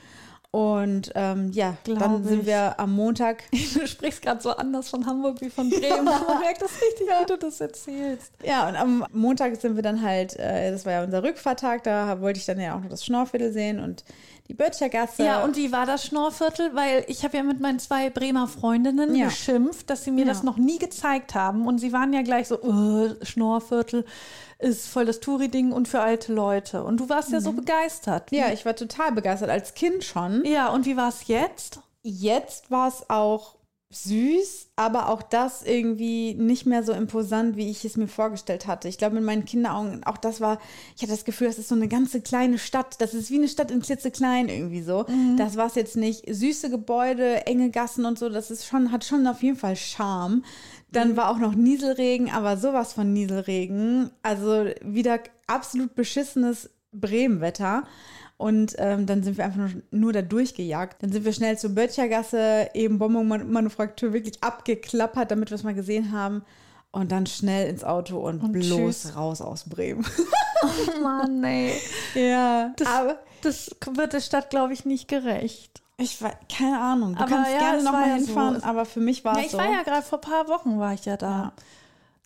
[0.52, 2.46] Und ähm, ja, Glaub dann sind ich.
[2.48, 3.44] wir am Montag.
[3.52, 6.06] Du sprichst gerade so anders von Hamburg wie von Bremen.
[6.06, 8.32] Man merkt das richtig, wie du das erzählst.
[8.44, 12.20] Ja, und am Montag sind wir dann halt, äh, das war ja unser Rückfahrtag, da
[12.20, 14.04] wollte ich dann ja auch noch das Schnorrviertel sehen und
[14.50, 15.24] die Böttchergasse.
[15.24, 16.74] Ja, und wie war das Schnorrviertel?
[16.76, 19.26] Weil ich habe ja mit meinen zwei Bremer Freundinnen Ja.
[19.26, 20.28] geschimpft, dass sie mir Ja.
[20.28, 21.68] das noch nie gezeigt haben.
[21.68, 24.06] Und sie waren ja gleich so, äh, Schnorrviertel
[24.58, 26.84] ist voll das Touri-Ding und für alte Leute.
[26.84, 28.32] Und du warst ja so begeistert.
[28.32, 28.38] Mhm.
[28.40, 30.44] ja, ich war total begeistert, als Kind schon.
[30.44, 31.80] Ja, und wie war es jetzt?
[32.02, 33.56] Jetzt war es auch
[33.92, 38.88] süß, aber auch das irgendwie nicht mehr so imposant, wie ich es mir vorgestellt hatte.
[38.88, 40.60] Ich glaube, in meinen Kinderaugen, auch das war,
[40.96, 43.02] ich hatte das Gefühl, das ist so eine ganze kleine Stadt.
[43.02, 45.06] Das ist wie eine Stadt in klitzeklein irgendwie so.
[45.38, 46.24] Das war es jetzt nicht.
[46.32, 50.44] Süße Gebäude, enge Gassen und so, das ist schon, hat schon auf jeden Fall Charme.
[50.92, 54.12] Dann war auch noch Nieselregen, aber sowas von Nieselregen.
[54.22, 57.84] Also wieder absolut beschissenes Bremenwetter.
[58.40, 61.04] Und ähm, dann sind wir einfach nur, nur da durchgejagt.
[61.04, 66.14] Dann sind wir schnell zur Böttchergasse, eben Bonbon-Manufaktur wirklich abgeklappert, damit wir es mal gesehen
[66.14, 66.44] haben.
[66.92, 69.16] Und dann schnell ins Auto und, Und bloß tschüss.
[69.16, 70.06] raus aus Bremen.
[70.62, 71.72] Oh Mann, ey.
[72.16, 75.82] ja, Das, aber das wird der Stadt, glaube ich, nicht gerecht.
[75.96, 77.16] ich weiß, keine Ahnung.
[77.16, 78.66] Du Aber kannst ja, gerne nochmal war ja hinfahren, so.
[78.66, 79.58] aber für mich war Ja, es ich so.
[79.58, 81.54] war ja gerade vor ein paar Wochen, war ich ja da.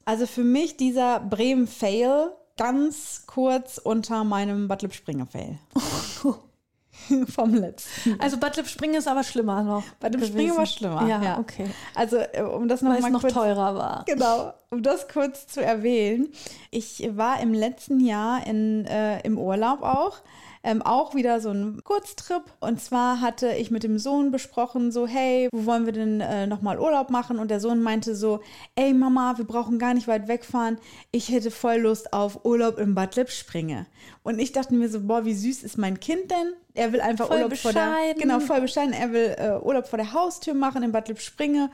[0.06, 5.60] Also für mich dieser Bremen-Fail ganz kurz unter meinem Bad Lippspringe-Fail.
[7.28, 8.20] Vom letzten.
[8.20, 9.84] Also Bad Lippspringe ist aber schlimmer noch.
[10.00, 10.58] Bad Lippspringe gewesen.
[10.58, 11.08] war schlimmer.
[11.08, 11.66] Ja, okay.
[11.96, 14.04] Also äh, um das Weil noch es mal noch kurz teurer war.
[14.06, 16.30] Genau, um das kurz zu erwähnen.
[16.70, 20.22] Ich war im letzten Jahr in, äh, im Urlaub auch.
[20.65, 22.43] Ähm, auch wieder so ein Kurztrip.
[22.62, 26.47] Und zwar hatte ich mit dem Sohn besprochen, so, hey, wo wollen wir denn äh,
[26.47, 27.38] nochmal Urlaub machen?
[27.38, 28.39] Und der Sohn meinte so,
[28.76, 30.78] ey Mama, wir brauchen gar nicht weit wegfahren.
[31.12, 33.88] Ich hätte voll Lust auf Urlaub im Bad Lippspringe.
[34.23, 36.54] Und ich dachte mir so, boah, wie süß ist mein Kind denn?
[36.73, 38.21] Er will einfach Voll Urlaub vor der, bescheiden.
[38.21, 38.93] genau, voll bescheiden.
[38.93, 41.69] Er will äh, Urlaub vor der Haustür machen in Bad Lippspringe.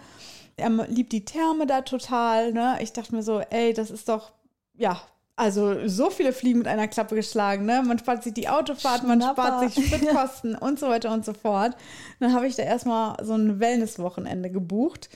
[0.57, 2.53] Er liebt die Therme da total.
[2.53, 2.77] Ne?
[2.81, 4.31] Ich dachte mir so, ey, das ist doch,
[4.75, 4.99] ja,
[5.39, 7.65] also so viele Fliegen mit einer Klappe geschlagen.
[7.65, 7.81] Ne?
[7.85, 9.43] Man spart sich die Autofahrt, man Schnapper.
[9.43, 11.75] spart sich Spritkosten und so weiter und so fort.
[12.19, 15.09] Dann habe ich da erstmal so ein Wellnesswochenende gebucht.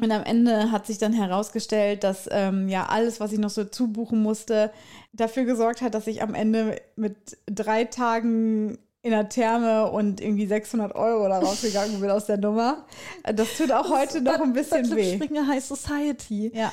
[0.00, 3.64] Und am Ende hat sich dann herausgestellt, dass ähm, ja alles, was ich noch so
[3.64, 4.72] zubuchen musste,
[5.12, 10.46] dafür gesorgt hat, dass ich am Ende mit drei Tagen in der Therme und irgendwie
[10.46, 12.86] 600 Euro da rausgegangen bin aus der Nummer.
[13.22, 15.12] Das tut auch heute noch ein bisschen weh.
[15.12, 16.50] Lippspringe High Society.
[16.52, 16.72] Ja.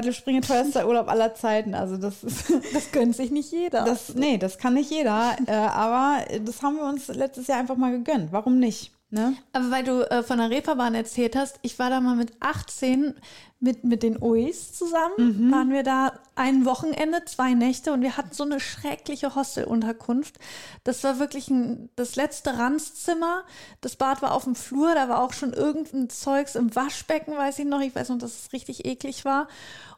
[0.00, 1.74] Lippspringe teuerster Urlaub aller Zeiten.
[1.74, 3.84] Also das ist, Das gönnt sich nicht jeder.
[3.84, 5.36] das, nee, das kann nicht jeder.
[5.46, 8.32] Äh, aber das haben wir uns letztes Jahr einfach mal gegönnt.
[8.32, 8.93] Warum nicht?
[9.14, 9.36] Ne?
[9.52, 13.14] Aber weil du äh, von der Reeperbahn erzählt hast, ich war da mal mit 18
[13.60, 15.52] mit, mit den Uis zusammen.
[15.52, 20.40] Waren wir da ein Wochenende, zwei Nächte und wir hatten so eine schreckliche Hostelunterkunft.
[20.82, 23.44] Das war wirklich ein, das letzte Ranzzimmer.
[23.82, 27.60] Das Bad war auf dem Flur, da war auch schon irgendein Zeugs im Waschbecken, weiß
[27.60, 27.82] ich noch.
[27.82, 29.46] Ich weiß noch, dass es richtig eklig war.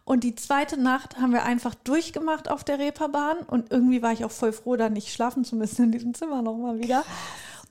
[0.04, 4.26] Und die zweite Nacht haben wir einfach durchgemacht auf der Reeperbahn und irgendwie war ich
[4.26, 7.02] auch voll froh, da nicht schlafen zu müssen in diesem Zimmer nochmal wieder.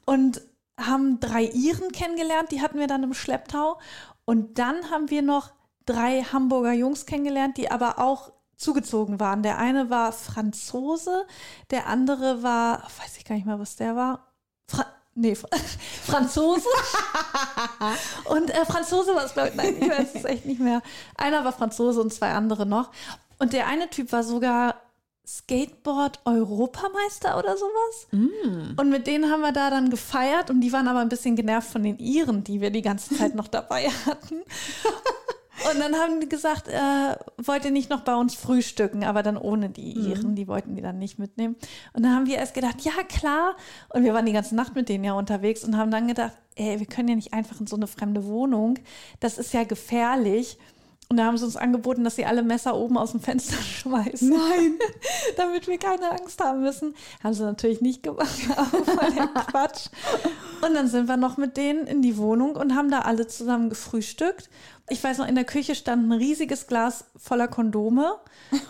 [0.06, 0.42] Und
[0.80, 3.80] haben drei Iren kennengelernt, die hatten wir dann im Schlepptau.
[4.26, 5.52] Und dann haben wir noch
[5.86, 9.44] drei Hamburger Jungs kennengelernt, die aber auch zugezogen waren.
[9.44, 11.26] Der eine war Franzose,
[11.72, 14.32] der andere war, weiß ich gar nicht mehr, was der war.
[14.68, 15.50] Fra nee, Fra
[16.04, 16.68] Franzose.
[18.26, 20.82] und äh, Franzose war es, glaube ich, nein, ich weiß es echt nicht mehr.
[21.16, 22.92] Einer war Franzose und zwei andere noch.
[23.38, 24.76] Und der eine Typ war sogar
[25.26, 28.08] Skateboard-Europameister oder sowas.
[28.78, 31.70] Und mit denen haben wir da dann gefeiert und die waren aber ein bisschen genervt
[31.70, 34.42] von den Iren, die wir die ganze Zeit noch dabei hatten.
[35.72, 39.38] Und dann haben die gesagt, äh, wollt ihr nicht noch bei uns frühstücken, aber dann
[39.38, 41.56] ohne die Iren, die wollten die dann nicht mitnehmen.
[41.94, 43.56] Und dann haben wir erst gedacht, ja klar.
[43.90, 46.80] Und wir waren die ganze Nacht mit denen ja unterwegs und haben dann gedacht, ey,
[46.80, 48.78] wir können ja nicht einfach in so eine fremde Wohnung.
[49.22, 50.58] Das ist ja gefährlich.
[51.08, 54.30] Und da haben sie uns angeboten, dass sie alle Messer oben aus dem Fenster schmeißen.
[54.30, 54.80] Nein.
[55.38, 56.96] damit wir keine Angst haben müssen.
[57.24, 59.88] Haben sie natürlich nicht gemacht, aber voll der Quatsch.
[60.62, 63.70] Und dann sind wir noch mit denen in die Wohnung und haben da alle zusammen
[63.70, 64.50] gefrühstückt.
[64.90, 68.18] Ich weiß noch, in der Küche stand ein riesiges Glas voller Kondome,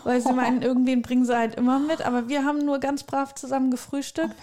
[0.04, 2.02] weil sie meinen, irgendwen bringen sie halt immer mit.
[2.02, 4.34] Aber wir haben nur ganz brav zusammen gefrühstückt.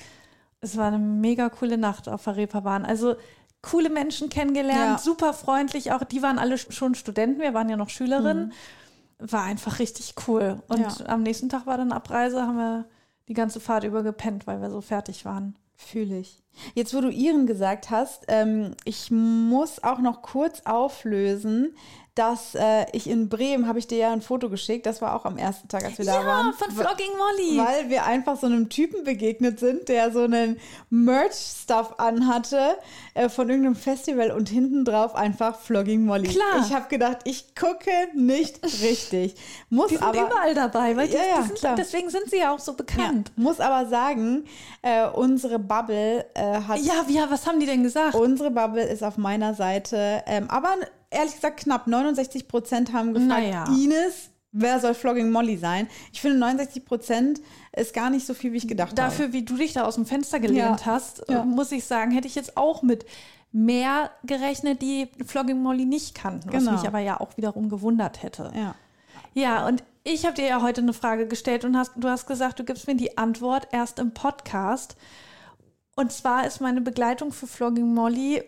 [0.61, 2.85] Es war eine mega coole Nacht auf der Reeperbahn.
[2.85, 3.15] Also
[3.63, 4.97] coole Menschen kennengelernt, Ja.
[4.99, 6.03] super freundlich auch.
[6.03, 8.53] Die waren alle schon Studenten, wir waren ja noch Schülerinnen.
[9.19, 10.61] War einfach richtig cool.
[10.67, 11.05] Und Ja.
[11.07, 12.85] am nächsten Tag war dann Abreise, haben wir
[13.29, 15.55] die ganze Fahrt über gepennt, weil wir so fertig waren.
[15.75, 16.42] Fühle ich.
[16.75, 21.75] Jetzt, wo du Iren gesagt hast, ähm, ich muss auch noch kurz auflösen,
[22.15, 25.25] dass äh, ich in Bremen, habe ich dir ja ein Foto geschickt, das war auch
[25.25, 26.53] am ersten Tag, als wir da ja, waren.
[26.53, 27.57] von Flogging Molly.
[27.57, 30.59] Weil wir einfach so einem Typen begegnet sind, der so einen
[30.91, 32.77] Merch-Stuff anhatte
[33.15, 36.27] äh, von irgendeinem Festival und hinten drauf einfach Flogging Molly.
[36.27, 36.63] Klar.
[36.63, 39.33] Ich habe gedacht, ich gucke nicht richtig.
[39.71, 42.37] Muss die sind aber überall dabei, weil die, Ja, ja, die sind, deswegen sind sie
[42.37, 43.31] ja auch so bekannt.
[43.35, 44.45] muss aber sagen,
[44.83, 48.15] äh, unsere Bubble äh, hat Ja, ja, was haben die denn gesagt?
[48.15, 50.23] Unsere Bubble ist auf meiner Seite.
[50.25, 50.75] Ähm, aber
[51.09, 53.65] ehrlich gesagt, knapp 69 Prozent haben gefragt, Naja.
[53.67, 55.87] Ines, wer soll Flogging Molly sein?
[56.11, 57.41] Ich finde, 69 Prozent
[57.75, 59.01] ist gar nicht so viel, wie ich gedacht habe.
[59.01, 60.85] Dafür, wie du dich da aus dem Fenster gelehnt Ja.
[60.85, 61.41] hast, Ja.
[61.41, 63.05] äh, muss ich sagen, hätte ich jetzt auch mit
[63.51, 66.71] mehr gerechnet, die Flogging Molly nicht kannten, was Genau.
[66.71, 68.51] mich aber ja auch wiederum gewundert hätte.
[68.55, 68.75] Ja.
[69.35, 72.59] Ja, und ich habe dir ja heute eine Frage gestellt und hast, du hast gesagt,
[72.59, 74.95] du gibst mir die Antwort erst im Podcast.
[75.95, 78.43] Und zwar ist meine Begleitung für Flogging Molly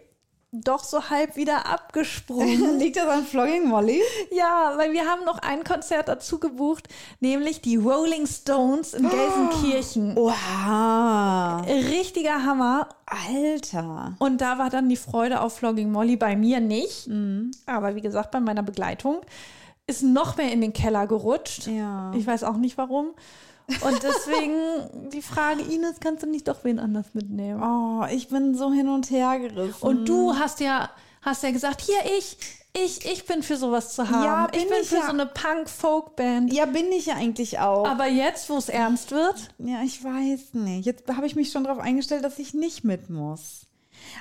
[0.63, 2.79] doch so halb wieder abgesprungen.
[2.79, 4.01] Liegt das an Flogging Molly?
[4.31, 6.88] ja, weil wir haben noch ein Konzert dazu gebucht,
[7.19, 10.17] nämlich die Rolling Stones in Gelsenkirchen.
[10.17, 11.60] Oha.
[11.62, 12.89] Richtiger Hammer.
[13.05, 14.15] Alter.
[14.19, 17.10] Und da war dann die Freude auf Flogging Molly bei mir nicht.
[17.65, 19.21] Aber wie gesagt, bei meiner Begleitung
[19.88, 21.67] ist noch mehr in den Keller gerutscht.
[21.67, 22.12] Ja.
[22.15, 23.10] Ich weiß auch nicht warum.
[23.67, 27.62] Und deswegen die Frage, Ines, kannst du nicht doch wen anders mitnehmen?
[27.63, 29.82] Oh, ich bin so hin und her gerissen.
[29.82, 30.89] Und du hast ja,
[31.21, 32.38] hast ja gesagt, hier ich,
[32.73, 34.23] ich, ich bin für sowas zu haben.
[34.23, 35.06] Ja, ich bin bin ich für ja.
[35.06, 36.54] so eine Punk-Folk-Band.
[36.54, 37.88] ja, bin ich ja eigentlich auch.
[37.88, 40.86] Aber jetzt, wo es ernst wird, Ja, ich weiß nicht.
[40.86, 43.65] Jetzt habe ich mich schon darauf eingestellt, dass ich nicht mit muss.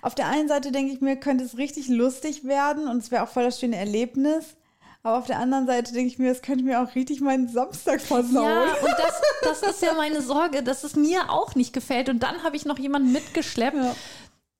[0.02, 3.24] Auf der einen Seite denke ich mir, könnte es richtig lustig werden und es wäre
[3.24, 4.56] auch voll das schöne Erlebnis.
[5.06, 8.00] Aber auf der anderen Seite denke ich mir, es könnte mir auch richtig meinen Samstag
[8.00, 8.44] versauen.
[8.46, 12.08] Ja, und das, das ist ja meine Sorge, dass es mir auch nicht gefällt.
[12.08, 13.94] Und dann habe ich noch jemanden mitgeschleppt, Ja.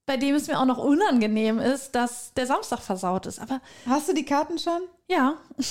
[0.06, 3.38] bei dem es mir auch noch unangenehm ist, dass der Samstag versaut ist.
[3.40, 4.82] Aber Hast du die Karten schon?
[5.08, 5.34] ja,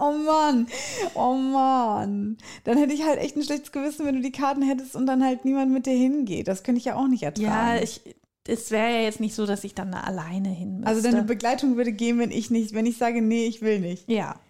[0.00, 0.66] Oh Mann,
[1.14, 2.38] oh Mann.
[2.64, 5.24] Dann hätte ich halt echt ein schlechtes Gewissen, wenn du die Karten hättest und dann
[5.24, 6.48] halt niemand mit dir hingeht.
[6.48, 7.46] Das könnte ich ja auch nicht ertragen.
[7.76, 8.02] ja, ich,
[8.48, 10.88] es wäre ja jetzt nicht so, dass ich dann da alleine hin müsste.
[10.88, 14.08] also deine Begleitung würde gehen, wenn ich nicht, wenn ich sage, nee, ich will nicht.
[14.10, 14.40] ja,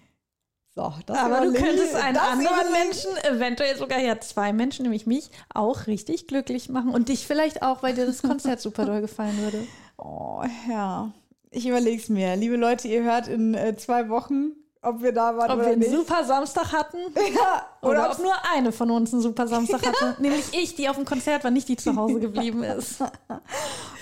[0.75, 5.31] So, das aber du könntest einen anderen Menschen, eventuell sogar ja zwei Menschen, nämlich mich,
[5.53, 9.37] auch richtig glücklich machen und dich vielleicht auch, weil dir das Konzert super doll gefallen
[9.39, 9.67] würde.
[9.97, 11.13] Oh, ja.
[11.51, 12.37] Ich überlege es mir.
[12.37, 15.73] Liebe Leute, ihr hört in äh, zwei Wochen, ob wir da waren Ob oder wir
[15.73, 15.91] einen nicht.
[15.91, 20.17] super Samstag hatten ja, oder, oder ob nur eine von uns einen super Samstag hatte.
[20.23, 23.01] Nämlich ich, die auf dem Konzert war, nicht die zu Hause geblieben ist.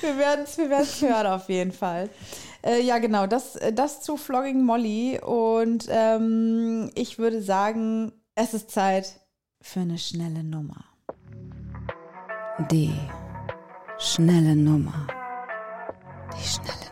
[0.00, 2.10] Wir werden es wir werden's hören auf jeden Fall.
[2.64, 5.20] Äh, ja, genau, das, äh, das zu Flogging Molly.
[5.20, 9.20] Und ähm, ich würde sagen, es ist Zeit
[9.62, 10.84] für eine schnelle Nummer.
[12.70, 12.92] Die
[13.98, 15.06] schnelle Nummer.
[16.32, 16.85] Die schnelle Nummer.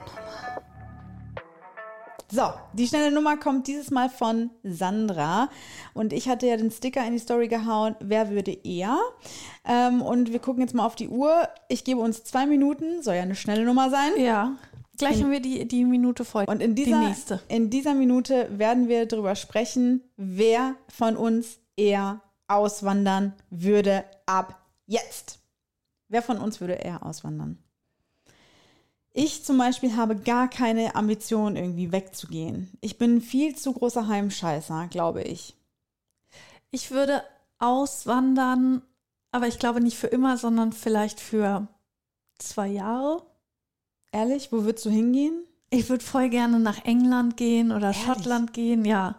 [2.35, 5.49] So, die schnelle Nummer kommt dieses Mal von Sandra.
[5.93, 8.99] Und ich hatte ja den Sticker in die Story gehauen, wer würde eher?
[9.65, 11.49] Ähm, und wir gucken jetzt mal auf die Uhr.
[11.69, 14.11] Ich gebe uns zwei Minuten, soll ja eine schnelle Nummer sein.
[14.17, 14.57] Ja,
[14.99, 16.45] gleich haben wir die, die Minute voll.
[16.49, 17.41] Und in dieser, die nächste.
[17.47, 25.39] in dieser Minute werden wir darüber sprechen, wer von uns eher auswandern würde ab jetzt.
[26.09, 27.64] Wer von uns würde eher auswandern?
[29.17, 32.77] Ich zum Beispiel habe gar keine Ambition, irgendwie wegzugehen.
[32.81, 35.55] Ich bin viel zu großer Heimscheißer, glaube ich.
[36.73, 37.23] Ich würde
[37.61, 38.83] auswandern,
[39.31, 41.69] aber ich glaube nicht für immer, sondern vielleicht für
[42.39, 43.23] zwei Jahre.
[44.11, 45.45] Ehrlich, wo würdest du hingehen?
[45.71, 48.03] Ich würde voll gerne nach England gehen oder Ehrlich?
[48.05, 49.15] Schottland gehen, ja.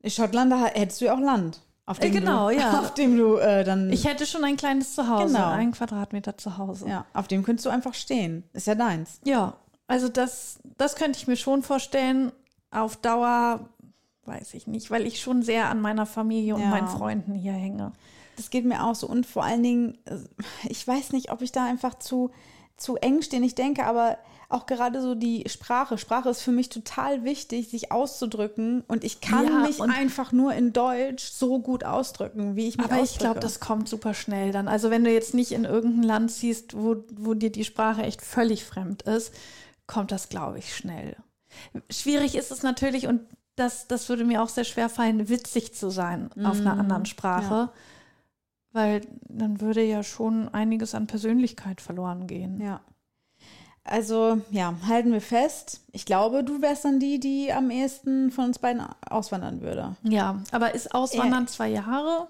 [0.00, 1.60] In Schottland da hättest du ja auch Land.
[1.86, 2.78] Auf Äh, genau, du, ja.
[2.80, 3.90] Auf dem du äh, dann.
[3.92, 5.50] Ich hätte schon ein kleines Zuhause, Genau.
[5.50, 6.88] einen Quadratmeter Zuhause.
[6.88, 8.44] ja, auf dem könntest du einfach stehen.
[8.52, 9.20] Ist ja deins.
[9.24, 9.54] Ja,
[9.86, 12.32] also das, das könnte ich mir schon vorstellen.
[12.70, 13.68] Auf Dauer
[14.24, 16.68] weiß ich nicht, weil ich schon sehr an meiner Familie und Ja.
[16.68, 17.92] meinen Freunden hier hänge.
[18.36, 19.06] Das geht mir auch so.
[19.06, 20.16] Und vor allen Dingen, äh,
[20.64, 22.30] ich weiß nicht, ob ich da einfach zu,
[22.76, 23.42] zu eng stehe.
[23.44, 25.98] Ich denke aber auch gerade so die Sprache.
[25.98, 28.84] Sprache ist für mich total wichtig, sich auszudrücken.
[28.86, 32.86] Und ich kann Ja, mich einfach nur in Deutsch so gut ausdrücken, wie ich mich
[32.86, 33.24] Aber ich ausdrücke.
[33.24, 34.68] glaube, das kommt super schnell dann.
[34.68, 38.22] Also wenn du jetzt nicht in irgendein Land ziehst, wo, wo dir die Sprache echt
[38.22, 39.32] völlig fremd ist,
[39.86, 41.16] kommt das, glaube ich, schnell.
[41.90, 43.20] Schwierig ist es natürlich, und
[43.56, 47.54] das, das würde mir auch sehr schwer fallen, witzig zu sein auf einer anderen Sprache.
[47.54, 47.72] ja.
[48.74, 52.60] Weil dann würde ja schon einiges an Persönlichkeit verloren gehen.
[52.60, 52.80] Ja.
[53.84, 55.82] Also, ja, halten wir fest.
[55.92, 59.94] Ich glaube, du wärst dann die, die am ehesten von uns beiden auswandern würde.
[60.02, 62.26] Ja, aber ist Auswandern zwei Jahre?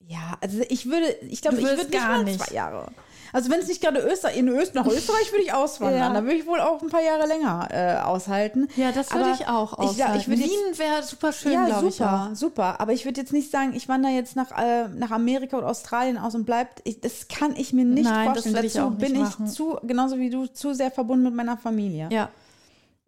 [0.00, 2.40] Ja, also ich würde, ich glaube, ich würde nicht gar mal nicht.
[2.40, 2.92] zwei Jahre.
[3.36, 6.20] Also wenn es nicht gerade Österreich, in Öst nach Österreich würde ich auswandern, Ja.
[6.20, 8.68] da würde ich wohl auch ein paar Jahre länger äh, aushalten.
[8.76, 10.32] Ja, das würde ich auch ich aushalten.
[10.32, 12.34] ich Wien wäre super schön, ja, glaube ich super, auch.
[12.34, 12.80] super.
[12.80, 16.16] Aber ich würde jetzt nicht sagen, ich wandere jetzt nach, äh, nach Amerika oder Australien
[16.16, 16.80] aus und bleibt.
[16.84, 18.64] Ich, das kann ich mir nicht Nein, das vorstellen.
[18.64, 19.44] ich Dazu auch nicht bin machen.
[19.46, 22.08] ich zu, genauso wie du, zu sehr verbunden mit meiner Familie.
[22.10, 22.30] Ja.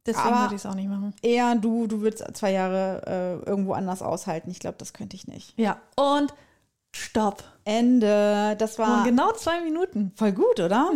[0.04, 1.14] Deswegen Aber- würde ich es auch nicht machen.
[1.22, 4.50] Eher du, du würdest zwei Jahre äh, irgendwo anders aushalten.
[4.50, 5.54] Ich glaube, das könnte ich nicht.
[5.58, 5.78] Ja.
[5.96, 6.34] Und
[6.92, 7.44] stopp.
[7.68, 8.56] Ende.
[8.58, 10.12] Das war Und genau zwei Minuten.
[10.16, 10.90] Voll gut, oder?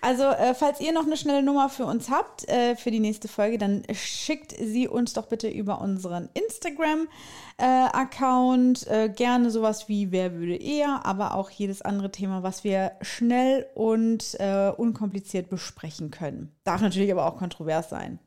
[0.00, 3.26] Also, äh, falls ihr noch eine schnelle Nummer für uns habt, äh, für die nächste
[3.26, 8.86] Folge, dann schickt sie uns doch bitte über unseren Instagram-Account.
[8.86, 13.66] Äh, gerne sowas wie Wer würde eher, aber auch jedes andere Thema, was wir schnell
[13.74, 16.54] und äh, unkompliziert besprechen können.
[16.62, 18.20] Darf natürlich aber auch kontrovers sein.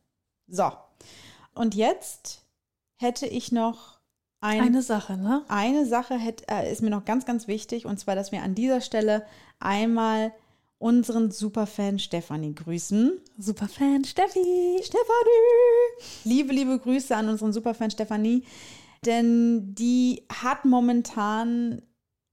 [0.48, 0.70] So.
[1.54, 2.42] Und jetzt
[2.98, 3.95] hätte ich noch
[4.46, 5.44] ein Eine Sache, ne?
[5.48, 8.56] eine Sache hätt, äh, ist mir noch ganz, ganz wichtig, und zwar, dass wir an
[8.56, 9.26] dieser Stelle
[9.60, 10.32] einmal
[10.78, 13.14] unseren Superfan Stefanie grüßen.
[13.38, 14.80] Superfan Steffi.
[14.84, 16.24] Stefanie!
[16.26, 18.44] Liebe, liebe Grüße an unseren Superfan Stefanie,
[19.06, 21.82] denn die hat momentan,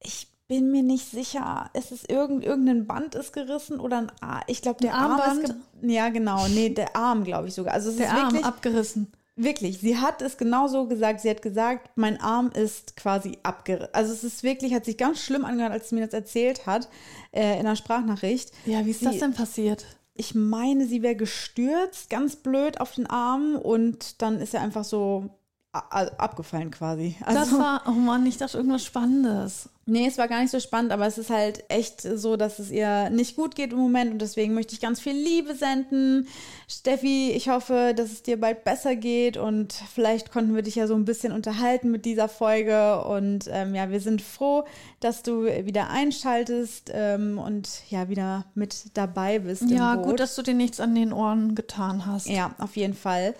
[0.00, 4.42] ich bin mir nicht sicher, ist es irgend, irgendein Band ist gerissen oder ein Arm?
[4.48, 5.56] Ich glaube, der Ein Arm ist Armband?
[5.82, 6.46] Ja, genau.
[6.48, 7.72] Nee, der Arm, glaube ich sogar.
[7.72, 9.12] Also es Der ist Arm wirklich, abgerissen.
[9.34, 11.20] Wirklich, sie hat es genau so gesagt.
[11.20, 13.94] Sie hat gesagt, mein Arm ist quasi abgerissen.
[13.94, 16.88] Also es ist wirklich, hat sich ganz schlimm angehört, als sie mir das erzählt hat
[17.32, 18.52] äh, in einer Sprachnachricht.
[18.66, 19.86] Ja, wie ist sie, das denn passiert?
[20.14, 24.84] Ich meine, sie wäre gestürzt, ganz blöd auf den Arm und dann ist er einfach
[24.84, 25.30] so
[25.72, 27.16] abgefallen quasi.
[27.24, 29.70] Also, Das war, oh Mann, ich dachte irgendwas Spannendes.
[29.84, 32.70] Nee, es war gar nicht so spannend, aber es ist halt echt so, dass es
[32.70, 36.28] ihr nicht gut geht im Moment und deswegen möchte ich ganz viel Liebe senden.
[36.68, 40.86] Steffi, ich hoffe, dass es dir bald besser geht und vielleicht konnten wir dich ja
[40.86, 44.64] so ein bisschen unterhalten mit dieser Folge und ähm, ja, wir sind froh,
[45.00, 49.68] dass du wieder einschaltest ähm, und ja, wieder mit dabei bist.
[49.68, 52.28] Ja, gut, dass du dir nichts an den Ohren getan hast.
[52.28, 53.34] Ja, auf jeden Fall.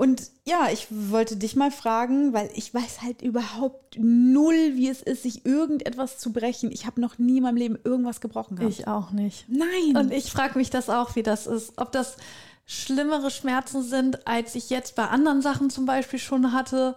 [0.00, 5.02] Und ja, ich wollte dich mal fragen, weil ich weiß halt überhaupt null, wie es
[5.02, 6.72] ist, sich irgendetwas zu brechen.
[6.72, 8.72] Ich habe noch nie in meinem Leben irgendwas gebrochen gehabt.
[8.72, 9.44] Ich auch nicht.
[9.46, 9.98] Nein.
[9.98, 11.74] Und ich frage mich das auch, wie das ist.
[11.76, 12.16] Ob das
[12.64, 16.96] schlimmere Schmerzen sind, als ich jetzt bei anderen Sachen zum Beispiel schon hatte.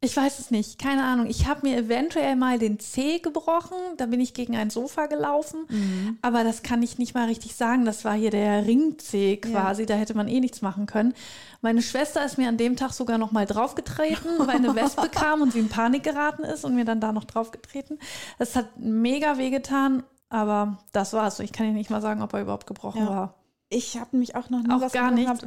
[0.00, 1.26] Ich weiß es nicht, keine Ahnung.
[1.26, 3.76] Ich habe mir eventuell mal den Zeh gebrochen.
[3.96, 6.18] Da bin ich gegen ein Sofa gelaufen.
[6.22, 7.84] Aber das kann ich nicht mal richtig sagen.
[7.84, 9.86] Das war hier der Ringzeh quasi.
[9.86, 11.14] Da hätte man eh nichts machen können.
[11.62, 15.42] Meine Schwester ist mir an dem Tag sogar noch mal draufgetreten, weil eine Wespe kam
[15.42, 17.98] und sie in Panik geraten ist und mir dann da noch draufgetreten.
[18.38, 20.04] Das hat mega wehgetan.
[20.28, 21.40] Aber das war's.
[21.40, 23.08] Ich kann dir nicht mal sagen, ob er überhaupt gebrochen Ja.
[23.10, 23.34] war.
[23.68, 25.26] ich habe mich auch noch nie Auch was gar nicht.
[25.28, 25.42] Warst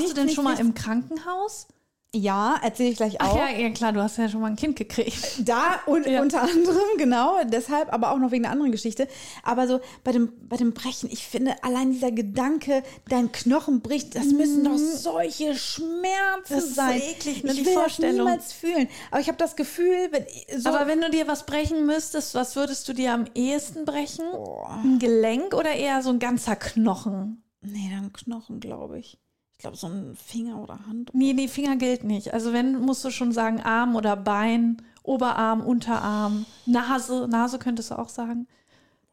[0.00, 0.66] Nichts, du denn schon mal nichts.
[0.66, 1.68] im Krankenhaus?
[2.14, 3.36] Ja, erzähle ich gleich Ach auch.
[3.36, 5.18] ja, ja, klar, du hast ja schon mal ein Kind gekriegt.
[5.44, 6.22] Da und Ja.
[6.22, 9.08] unter anderem, genau, deshalb, aber auch noch wegen einer anderen Geschichte.
[9.42, 14.14] Aber so bei dem, bei dem Brechen, ich finde allein dieser Gedanke, dein Knochen bricht,
[14.14, 16.42] das müssen doch solche Schmerzen Mhm.
[16.48, 17.00] Das ist so sein.
[17.00, 18.16] eklig, ne, ich die will das Vorstellung.
[18.26, 18.88] niemals fühlen.
[19.10, 20.24] Aber ich habe das Gefühl, wenn
[20.60, 24.24] so, Aber wenn du dir was brechen müsstest, was würdest du dir am ehesten brechen?
[24.68, 27.42] Ein Gelenk oder eher so ein ganzer Knochen?
[27.62, 29.18] nee, dann Knochen, glaube ich.
[29.56, 31.10] Ich glaube so ein Finger oder Hand.
[31.14, 32.34] Nee, die Finger gilt nicht.
[32.34, 37.28] Also wenn, musst du schon sagen Arm oder Bein, Oberarm, Unterarm, Nase.
[37.28, 38.46] Nase könntest du auch sagen.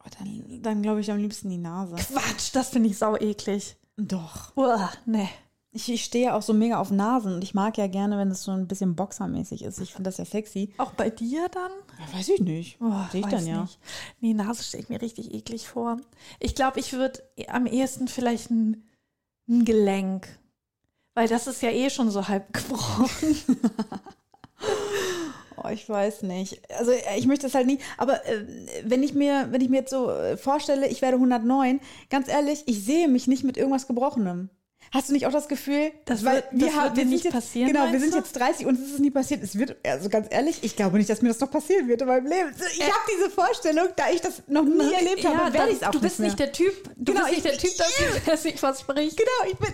[0.03, 1.95] Oh, dann dann glaube ich am liebsten die Nase.
[1.95, 3.75] Quatsch, das finde ich sau eklig.
[3.97, 4.55] Doch.
[4.57, 5.29] Uah, nee.
[5.73, 8.43] Ich, ich stehe auch so mega auf Nasen und ich mag ja gerne, wenn es
[8.43, 9.79] so ein bisschen boxermäßig ist.
[9.79, 10.73] Ich finde das ja sexy.
[10.77, 11.71] Auch bei dir dann?
[11.97, 12.77] Ja, weiß ich nicht.
[12.81, 13.61] Oh, Sehe ich dann ja.
[13.61, 13.79] Nicht.
[14.19, 15.97] Nee, Nase stelle ich mir richtig eklig vor.
[16.39, 18.83] Ich glaube, ich würde am ehesten vielleicht ein,
[19.47, 20.27] ein Gelenk.
[21.13, 23.37] Weil das ist ja eh schon so halb gebrochen.
[25.63, 26.61] Oh, ich weiß nicht.
[26.77, 28.45] Also äh, ich möchte es halt nie, aber äh,
[28.83, 31.79] wenn ich mir, wenn ich mir jetzt so äh, vorstelle, ich werde 109,
[32.09, 34.49] ganz ehrlich, ich sehe mich nicht mit irgendwas Gebrochenem.
[34.93, 37.33] Hast du nicht auch das Gefühl, Das wird- das wird haben- dir sind nicht jetzt,
[37.33, 38.17] passieren, Genau, wir sind du?
[38.17, 39.41] jetzt 30 und es ist nie passiert.
[39.41, 42.07] Es wird, also ganz ehrlich, ich glaube nicht, dass mir das noch passieren wird in
[42.09, 42.51] meinem Leben.
[42.73, 45.91] Ich habe diese Vorstellung, da ich das noch nie erlebt habe, werde ich es auch
[45.91, 46.27] du bist mehr.
[46.27, 49.15] nicht der Typ, du Genau, bist nicht ich- der Typ dafür, der sich verspricht.
[49.15, 49.73] Genau, ich bin.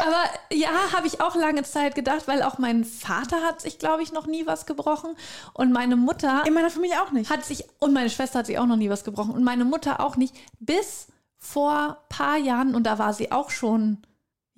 [0.00, 4.02] Aber ja, habe ich auch lange Zeit gedacht, weil auch mein Vater hat sich, glaube
[4.02, 5.14] ich, noch nie was gebrochen.
[5.54, 7.30] Und meine Mutter In meiner Familie auch nicht.
[7.30, 9.32] hat sich, und meine Schwester hat sich auch noch nie was gebrochen.
[9.34, 10.34] Und meine Mutter auch nicht.
[10.58, 11.06] Bis
[11.38, 13.98] vor paar Jahren, und da war sie auch schon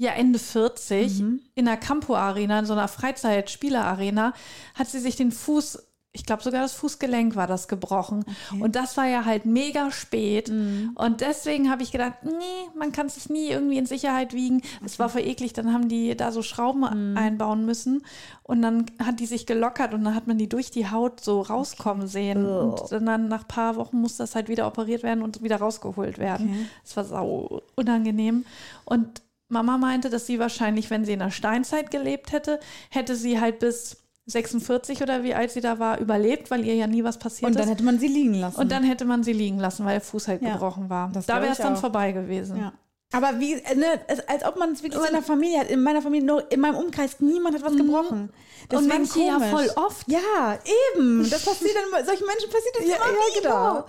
[0.05, 1.21] ja Ende 40,
[1.55, 4.33] in der Campo Arena, in so einer Freizeitspielerarena,
[4.75, 5.79] hat sie sich den Fuß,
[6.17, 8.25] ich glaube sogar das Fußgelenk war das gebrochen.
[8.61, 10.49] Und das war ja halt mega spät.
[10.49, 14.63] Und deswegen habe ich gedacht, nee, man kann sich nie irgendwie in Sicherheit wiegen.
[14.85, 16.85] Es war voll eklig, dann haben die da so Schrauben
[17.17, 18.05] einbauen müssen.
[18.45, 21.41] Und dann hat die sich gelockert und dann hat man die durch die Haut so
[21.41, 22.47] rauskommen sehen.
[22.47, 26.19] Und dann nach ein paar Wochen muss das halt wieder operiert werden und wieder rausgeholt
[26.19, 26.69] werden.
[26.85, 28.45] Es war sau unangenehm.
[28.85, 29.21] Und
[29.55, 33.59] Mama meinte, dass sie wahrscheinlich, wenn sie in der Steinzeit gelebt hätte, hätte sie halt
[33.61, 33.97] bis
[34.27, 37.57] 46 oder wie alt sie da war, überlebt, weil ihr ja nie was passiert Und
[37.59, 37.71] dann ist.
[37.75, 38.59] hätte man sie liegen lassen.
[38.61, 41.11] Und dann hätte man sie liegen lassen, weil der Fuß halt Ja, gebrochen war.
[41.13, 41.81] das Da wäre es dann auch.
[41.81, 42.57] vorbei gewesen.
[42.59, 42.73] Ja.
[43.15, 45.71] Aber wie, äh, ne, als ob man es wirklich in der Familie hat.
[45.71, 48.31] In meiner Familie, nur in meinem Umkreis, niemand hat was gebrochen.
[48.71, 48.77] Mhm.
[48.77, 50.09] Und manche ja voll oft.
[50.11, 50.59] Ja,
[50.97, 51.29] eben.
[51.31, 53.41] Das passiert dann, solchen Menschen passiert das immer wieder.
[53.43, 53.85] genau.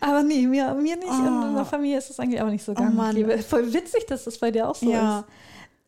[0.00, 1.08] Aber nee, mir, mir nicht.
[1.08, 1.46] Oh.
[1.46, 3.14] In der Familie ist das eigentlich auch nicht so gang und Mann.
[3.14, 3.38] gäbe.
[3.38, 5.20] Voll witzig, dass das bei dir auch so Ja.
[5.20, 5.24] ist.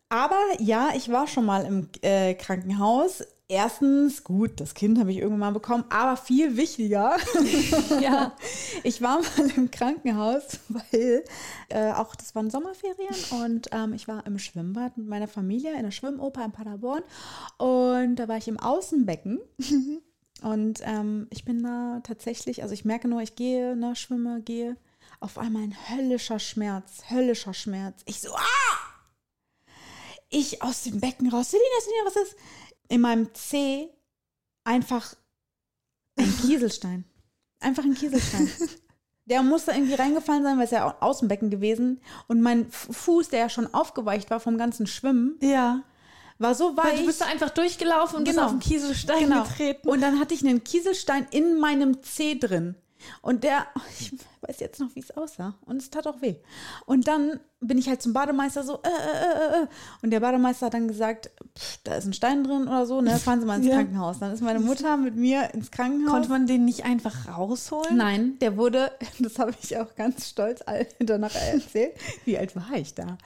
[0.09, 3.23] Aber ja, ich war schon mal im äh, Krankenhaus.
[3.49, 7.15] Erstens, gut, das Kind habe ich irgendwann mal bekommen, aber viel wichtiger,
[8.01, 8.35] Ja.
[8.83, 11.23] ich war mal im Krankenhaus, weil
[11.69, 15.83] äh, auch das waren Sommerferien und ähm, ich war im Schwimmbad mit meiner Familie in
[15.83, 17.03] der Schwimmoper in Paderborn
[17.57, 19.39] und da war ich im Außenbecken
[20.41, 24.75] und ähm, ich bin da tatsächlich, also ich merke nur, ich gehe, ne, schwimme, gehe,
[25.21, 28.01] auf einmal ein höllischer Schmerz, höllischer Schmerz.
[28.05, 28.87] Ich so, ah!
[30.29, 31.51] Ich aus dem Becken raus.
[31.51, 32.35] Selina, Selina, was ist?
[32.89, 33.89] In meinem C
[34.63, 35.13] einfach
[36.17, 37.05] ein Kieselstein.
[37.59, 38.49] Einfach ein Kieselstein.
[39.25, 41.99] Der musste irgendwie reingefallen sein, weil es ja aus dem Becken gewesen.
[42.27, 45.83] Und mein Fuß, der ja schon aufgeweicht war vom ganzen Schwimmen, Ja.
[46.37, 46.85] war so weich.
[46.93, 48.45] Weil du bist da einfach durchgelaufen und bist Genau.
[48.47, 49.43] auf den Kieselstein Genau.
[49.43, 49.89] getreten.
[49.89, 52.75] Und dann hatte ich einen Kieselstein in meinem Zeh drin.
[53.21, 53.67] Und der,
[53.99, 55.55] ich weiß jetzt noch, wie es aussah.
[55.65, 56.35] Und es tat auch weh.
[56.85, 59.67] Und dann bin ich halt zum Bademeister so, äh, äh, äh, äh.
[60.01, 63.17] Und der Bademeister hat dann gesagt, pff, da ist ein Stein drin oder so, ne?
[63.17, 63.75] Fahren Sie mal ins Ja.
[63.75, 64.19] Krankenhaus.
[64.19, 66.11] Dann ist meine Mutter mit mir ins Krankenhaus.
[66.11, 67.97] Konnte man den nicht einfach rausholen?
[67.97, 71.93] Nein, der wurde, das habe ich auch ganz stolz all- danach erzählt.
[72.25, 73.17] Wie alt war ich da?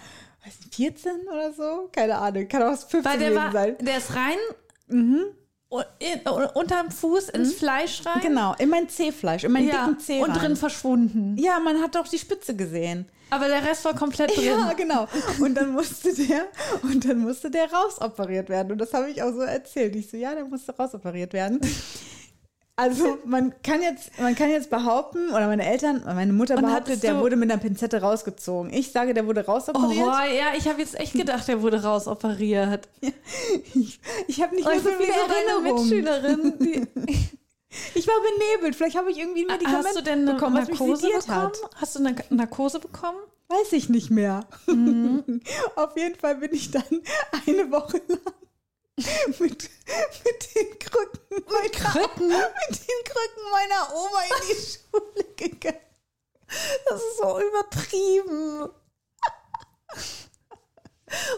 [0.45, 1.89] Weiß nicht, 14 oder so?
[1.91, 2.47] Keine Ahnung.
[2.47, 3.75] Kann auch 15 Weil der war, sein.
[3.79, 4.37] der ist rein
[4.89, 5.25] und
[5.99, 6.19] in,
[6.53, 8.21] unterm Fuß ins Fleisch rein.
[8.21, 11.37] Genau, in mein Zehfleisch, in meinen Ja, dicken Zeh und drin verschwunden.
[11.37, 13.07] Ja, man hat doch die Spitze gesehen.
[13.29, 14.45] Aber der Rest war komplett drin.
[14.45, 15.07] Ja, genau.
[15.39, 16.47] Und dann musste der,
[16.83, 18.73] und dann musste der rausoperiert werden.
[18.73, 19.95] Und das habe ich auch so erzählt.
[19.95, 21.61] Ich so, ja, der musste rausoperiert werden.
[22.75, 27.03] Also man kann jetzt, man kann jetzt behaupten, oder meine Eltern, meine Mutter Und behauptet,
[27.03, 28.73] der wurde mit einer Pinzette rausgezogen.
[28.73, 30.07] Ich sage, der wurde Oh, rausoperiert.
[30.07, 32.87] ja, ich habe jetzt echt gedacht, der wurde rausoperiert.
[33.73, 35.81] Ich, ich habe nicht mehr so viele Erinnerungen.
[35.81, 36.87] Mitschülerin.
[37.95, 38.75] Ich war benebelt.
[38.75, 41.51] Vielleicht habe ich irgendwie ein Medikament hast du denn eine bekommen, Narkose bekommen?
[41.75, 43.17] Hast du eine Narkose bekommen?
[43.47, 44.45] Weiß ich nicht mehr.
[44.67, 45.41] Mhm.
[45.77, 46.83] Auf jeden Fall bin ich dann
[47.47, 48.19] eine Woche lang
[49.39, 52.27] mit, mit den Krücken meiner, Krücken?
[52.27, 55.79] mit den Krücken meiner Oma in die Schule gegangen.
[56.87, 58.69] Das ist so übertrieben.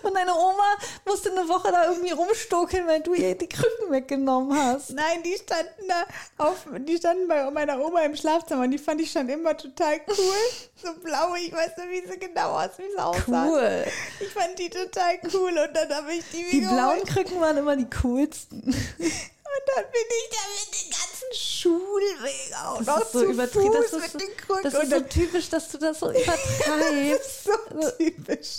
[0.03, 4.57] Und deine Oma musste eine Woche da irgendwie rumstokeln, weil du ihr die Krücken weggenommen
[4.57, 4.91] hast.
[4.91, 6.05] Nein, die standen da
[6.45, 9.99] auf, die standen bei meiner Oma im Schlafzimmer und die fand ich schon immer total
[10.07, 10.35] cool.
[10.81, 13.47] So blau, ich weiß nicht, wie sie genau aus, wie sie aussah.
[13.47, 13.85] Cool.
[14.19, 17.07] Ich fand die total cool und dann habe ich die, Die mir blauen geholt.
[17.07, 18.61] Krücken waren immer die coolsten.
[18.63, 23.73] Und dann bin ich da mit den ganzen Schulweg auch noch Das ist so übertrieben.
[23.73, 24.63] Fuß Das mit ist, den Krücken.
[24.63, 27.21] das ist so typisch, dass du das so das übertreibst.
[27.27, 28.49] ist so typisch.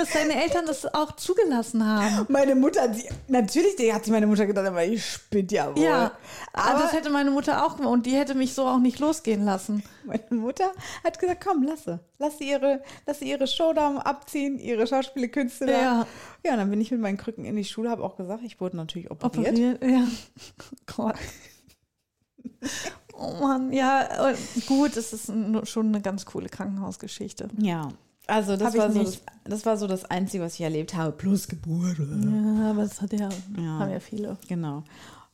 [0.00, 2.26] Dass deine Eltern das auch zugelassen haben.
[2.28, 5.82] Meine Mutter, die, natürlich die hat sich meine Mutter gedacht, aber ich spinnt ja wohl.
[5.82, 6.12] Ja,
[6.52, 8.98] aber aber das hätte meine Mutter auch gemacht und die hätte mich so auch nicht
[8.98, 9.82] losgehen lassen.
[10.04, 10.72] meine Mutter
[11.04, 12.00] hat gesagt, komm, lasse.
[12.18, 15.72] Lass sie ihre, lass sie ihre Show da abziehen, ihre Schauspielkünste da.
[15.72, 16.06] Ja.
[16.44, 18.60] ja, und dann bin ich mit meinen Krücken in die Schule, habe auch gesagt, ich
[18.60, 19.48] wurde natürlich operiert.
[19.48, 20.06] Operiert, ja.
[20.96, 21.16] Gott.
[23.12, 24.34] Oh Mann, ja, äh,
[24.66, 25.32] gut, es ist
[25.64, 27.48] schon eine ganz coole Krankenhausgeschichte.
[27.58, 27.88] Ja.
[28.30, 29.04] Also das war, so
[29.44, 31.98] das war so das Einzige, was ich erlebt habe, plus Geburt.
[31.98, 33.78] Ja, aber das hat ja, Ja.
[33.78, 34.36] haben ja viele.
[34.48, 34.84] Genau.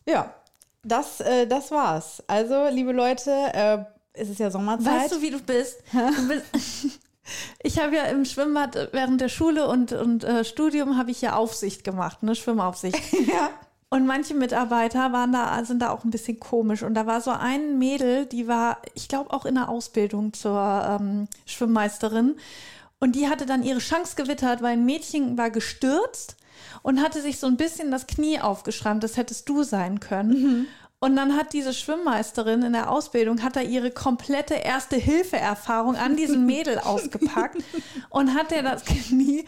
[0.07, 0.35] Ja,
[0.83, 2.23] das, äh, das war's.
[2.27, 3.79] Also, liebe Leute, äh,
[4.13, 5.03] es ist ja Sommerzeit.
[5.03, 5.79] Weißt du, wie du bist?
[5.93, 6.45] Du bist
[7.63, 11.21] ich habe ja im Schwimmbad äh, während der Schule und, und äh, Studium habe ich
[11.21, 12.99] ja Aufsicht gemacht, ne, Schwimmaufsicht.
[13.27, 13.51] ja.
[13.89, 16.83] Und manche Mitarbeiter waren da, sind da auch ein bisschen komisch.
[16.83, 20.99] Und da war so ein Mädel, die war, ich glaube, auch in der Ausbildung zur
[21.01, 22.35] ähm, Schwimmmeisterin.
[22.99, 26.37] Und die hatte dann ihre Chance gewittert, weil ein Mädchen war gestürzt
[26.83, 29.05] und hatte sich so ein bisschen das Knie aufgeschrammt.
[29.05, 30.67] Das hättest du sein können.
[30.99, 36.47] Und dann hat diese Schwimmmeisterin in der Ausbildung, hat da ihre komplette Erste-Hilfe-Erfahrung an diesem
[36.47, 37.63] Mädel ausgepackt
[38.09, 39.45] und hat ihr das Knie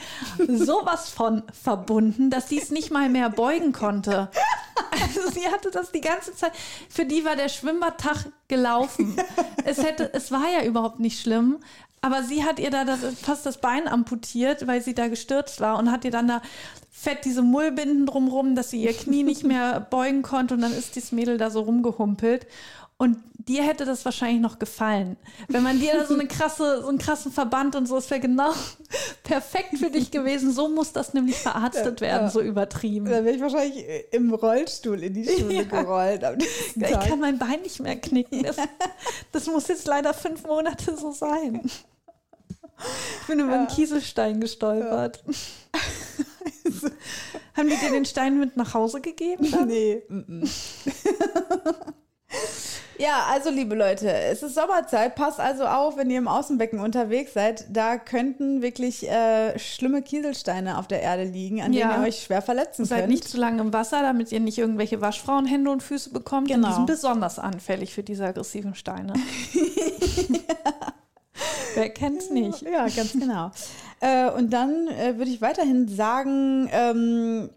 [0.46, 4.30] sowas von verbunden, dass sie es nicht mal mehr beugen konnte.
[4.90, 6.52] Also sie hatte das die ganze Zeit.
[6.88, 9.16] Für die war der Schwimmbadtag gelaufen.
[9.64, 11.58] Es hätte, es war ja überhaupt nicht schlimm.
[12.00, 15.78] Aber sie hat ihr da das, fast das Bein amputiert, weil sie da gestürzt war
[15.78, 16.42] und hat ihr dann da
[16.90, 20.96] fett diese Mullbinden drumrum, dass sie ihr Knie nicht mehr beugen konnte und dann ist
[20.96, 22.46] dieses Mädel da so rumgehumpelt.
[23.00, 25.16] Und dir hätte das wahrscheinlich noch gefallen.
[25.46, 28.20] Wenn man dir da so eine krasse, so einen krassen Verband und so, es wäre
[28.20, 28.50] genau
[29.22, 30.52] perfekt für dich gewesen.
[30.52, 32.30] So muss das nämlich verarztet werden, Ja.
[32.30, 33.06] so übertrieben.
[33.06, 35.62] Da wäre ich wahrscheinlich äh, im Rollstuhl in die Schule Ja.
[35.62, 36.24] gerollt.
[36.74, 38.42] Ich kann mein Bein nicht mehr knicken.
[38.42, 38.56] Das,
[39.30, 41.62] das muss jetzt leider fünf Monate so sein.
[43.20, 45.22] Ich bin über einen Kieselstein gestolpert.
[47.56, 49.50] Haben die dir den Stein mit nach Hause gegeben?
[49.50, 49.66] Dann?
[49.68, 50.02] Nee.
[52.98, 55.14] Ja, also liebe Leute, es ist Sommerzeit.
[55.14, 57.64] Passt also auf, wenn ihr im Außenbecken unterwegs seid.
[57.70, 61.88] Da könnten wirklich äh, schlimme Kieselsteine auf der Erde liegen, an Ja.
[61.88, 63.10] denen ihr euch schwer verletzen Seid könnt.
[63.10, 66.48] nicht zu lange im Wasser, damit ihr nicht irgendwelche Waschfrauenhände und Füße bekommt.
[66.48, 66.68] Genau.
[66.68, 69.14] Die sind besonders anfällig für diese aggressiven Steine.
[71.74, 72.62] Wer kennt's nicht?
[72.62, 73.50] Ja, ganz genau.
[74.00, 77.50] äh, und dann äh, würde ich weiterhin sagen, ähm,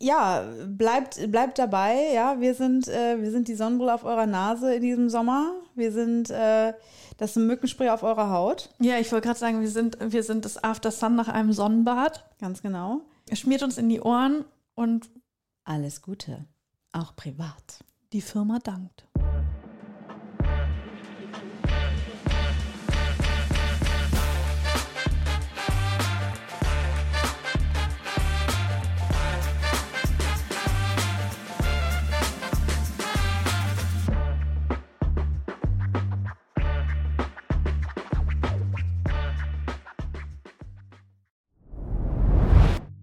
[0.00, 2.12] ja, bleibt, bleibt dabei.
[2.14, 5.52] Ja, wir sind, äh, wir sind die Sonnenbrille auf eurer Nase in diesem Sommer.
[5.74, 6.74] Wir sind äh,
[7.16, 8.70] das Mückenspray auf eurer Haut.
[8.78, 12.24] Ja, ich wollte gerade sagen, wir sind, wir sind das After Sun nach einem Sonnenbad.
[12.40, 13.00] Ganz genau.
[13.28, 14.44] Er schmiert uns in die Ohren
[14.74, 15.10] und
[15.64, 16.44] Alles Gute.
[16.92, 17.80] Auch privat.
[18.12, 19.06] die Firma dankt.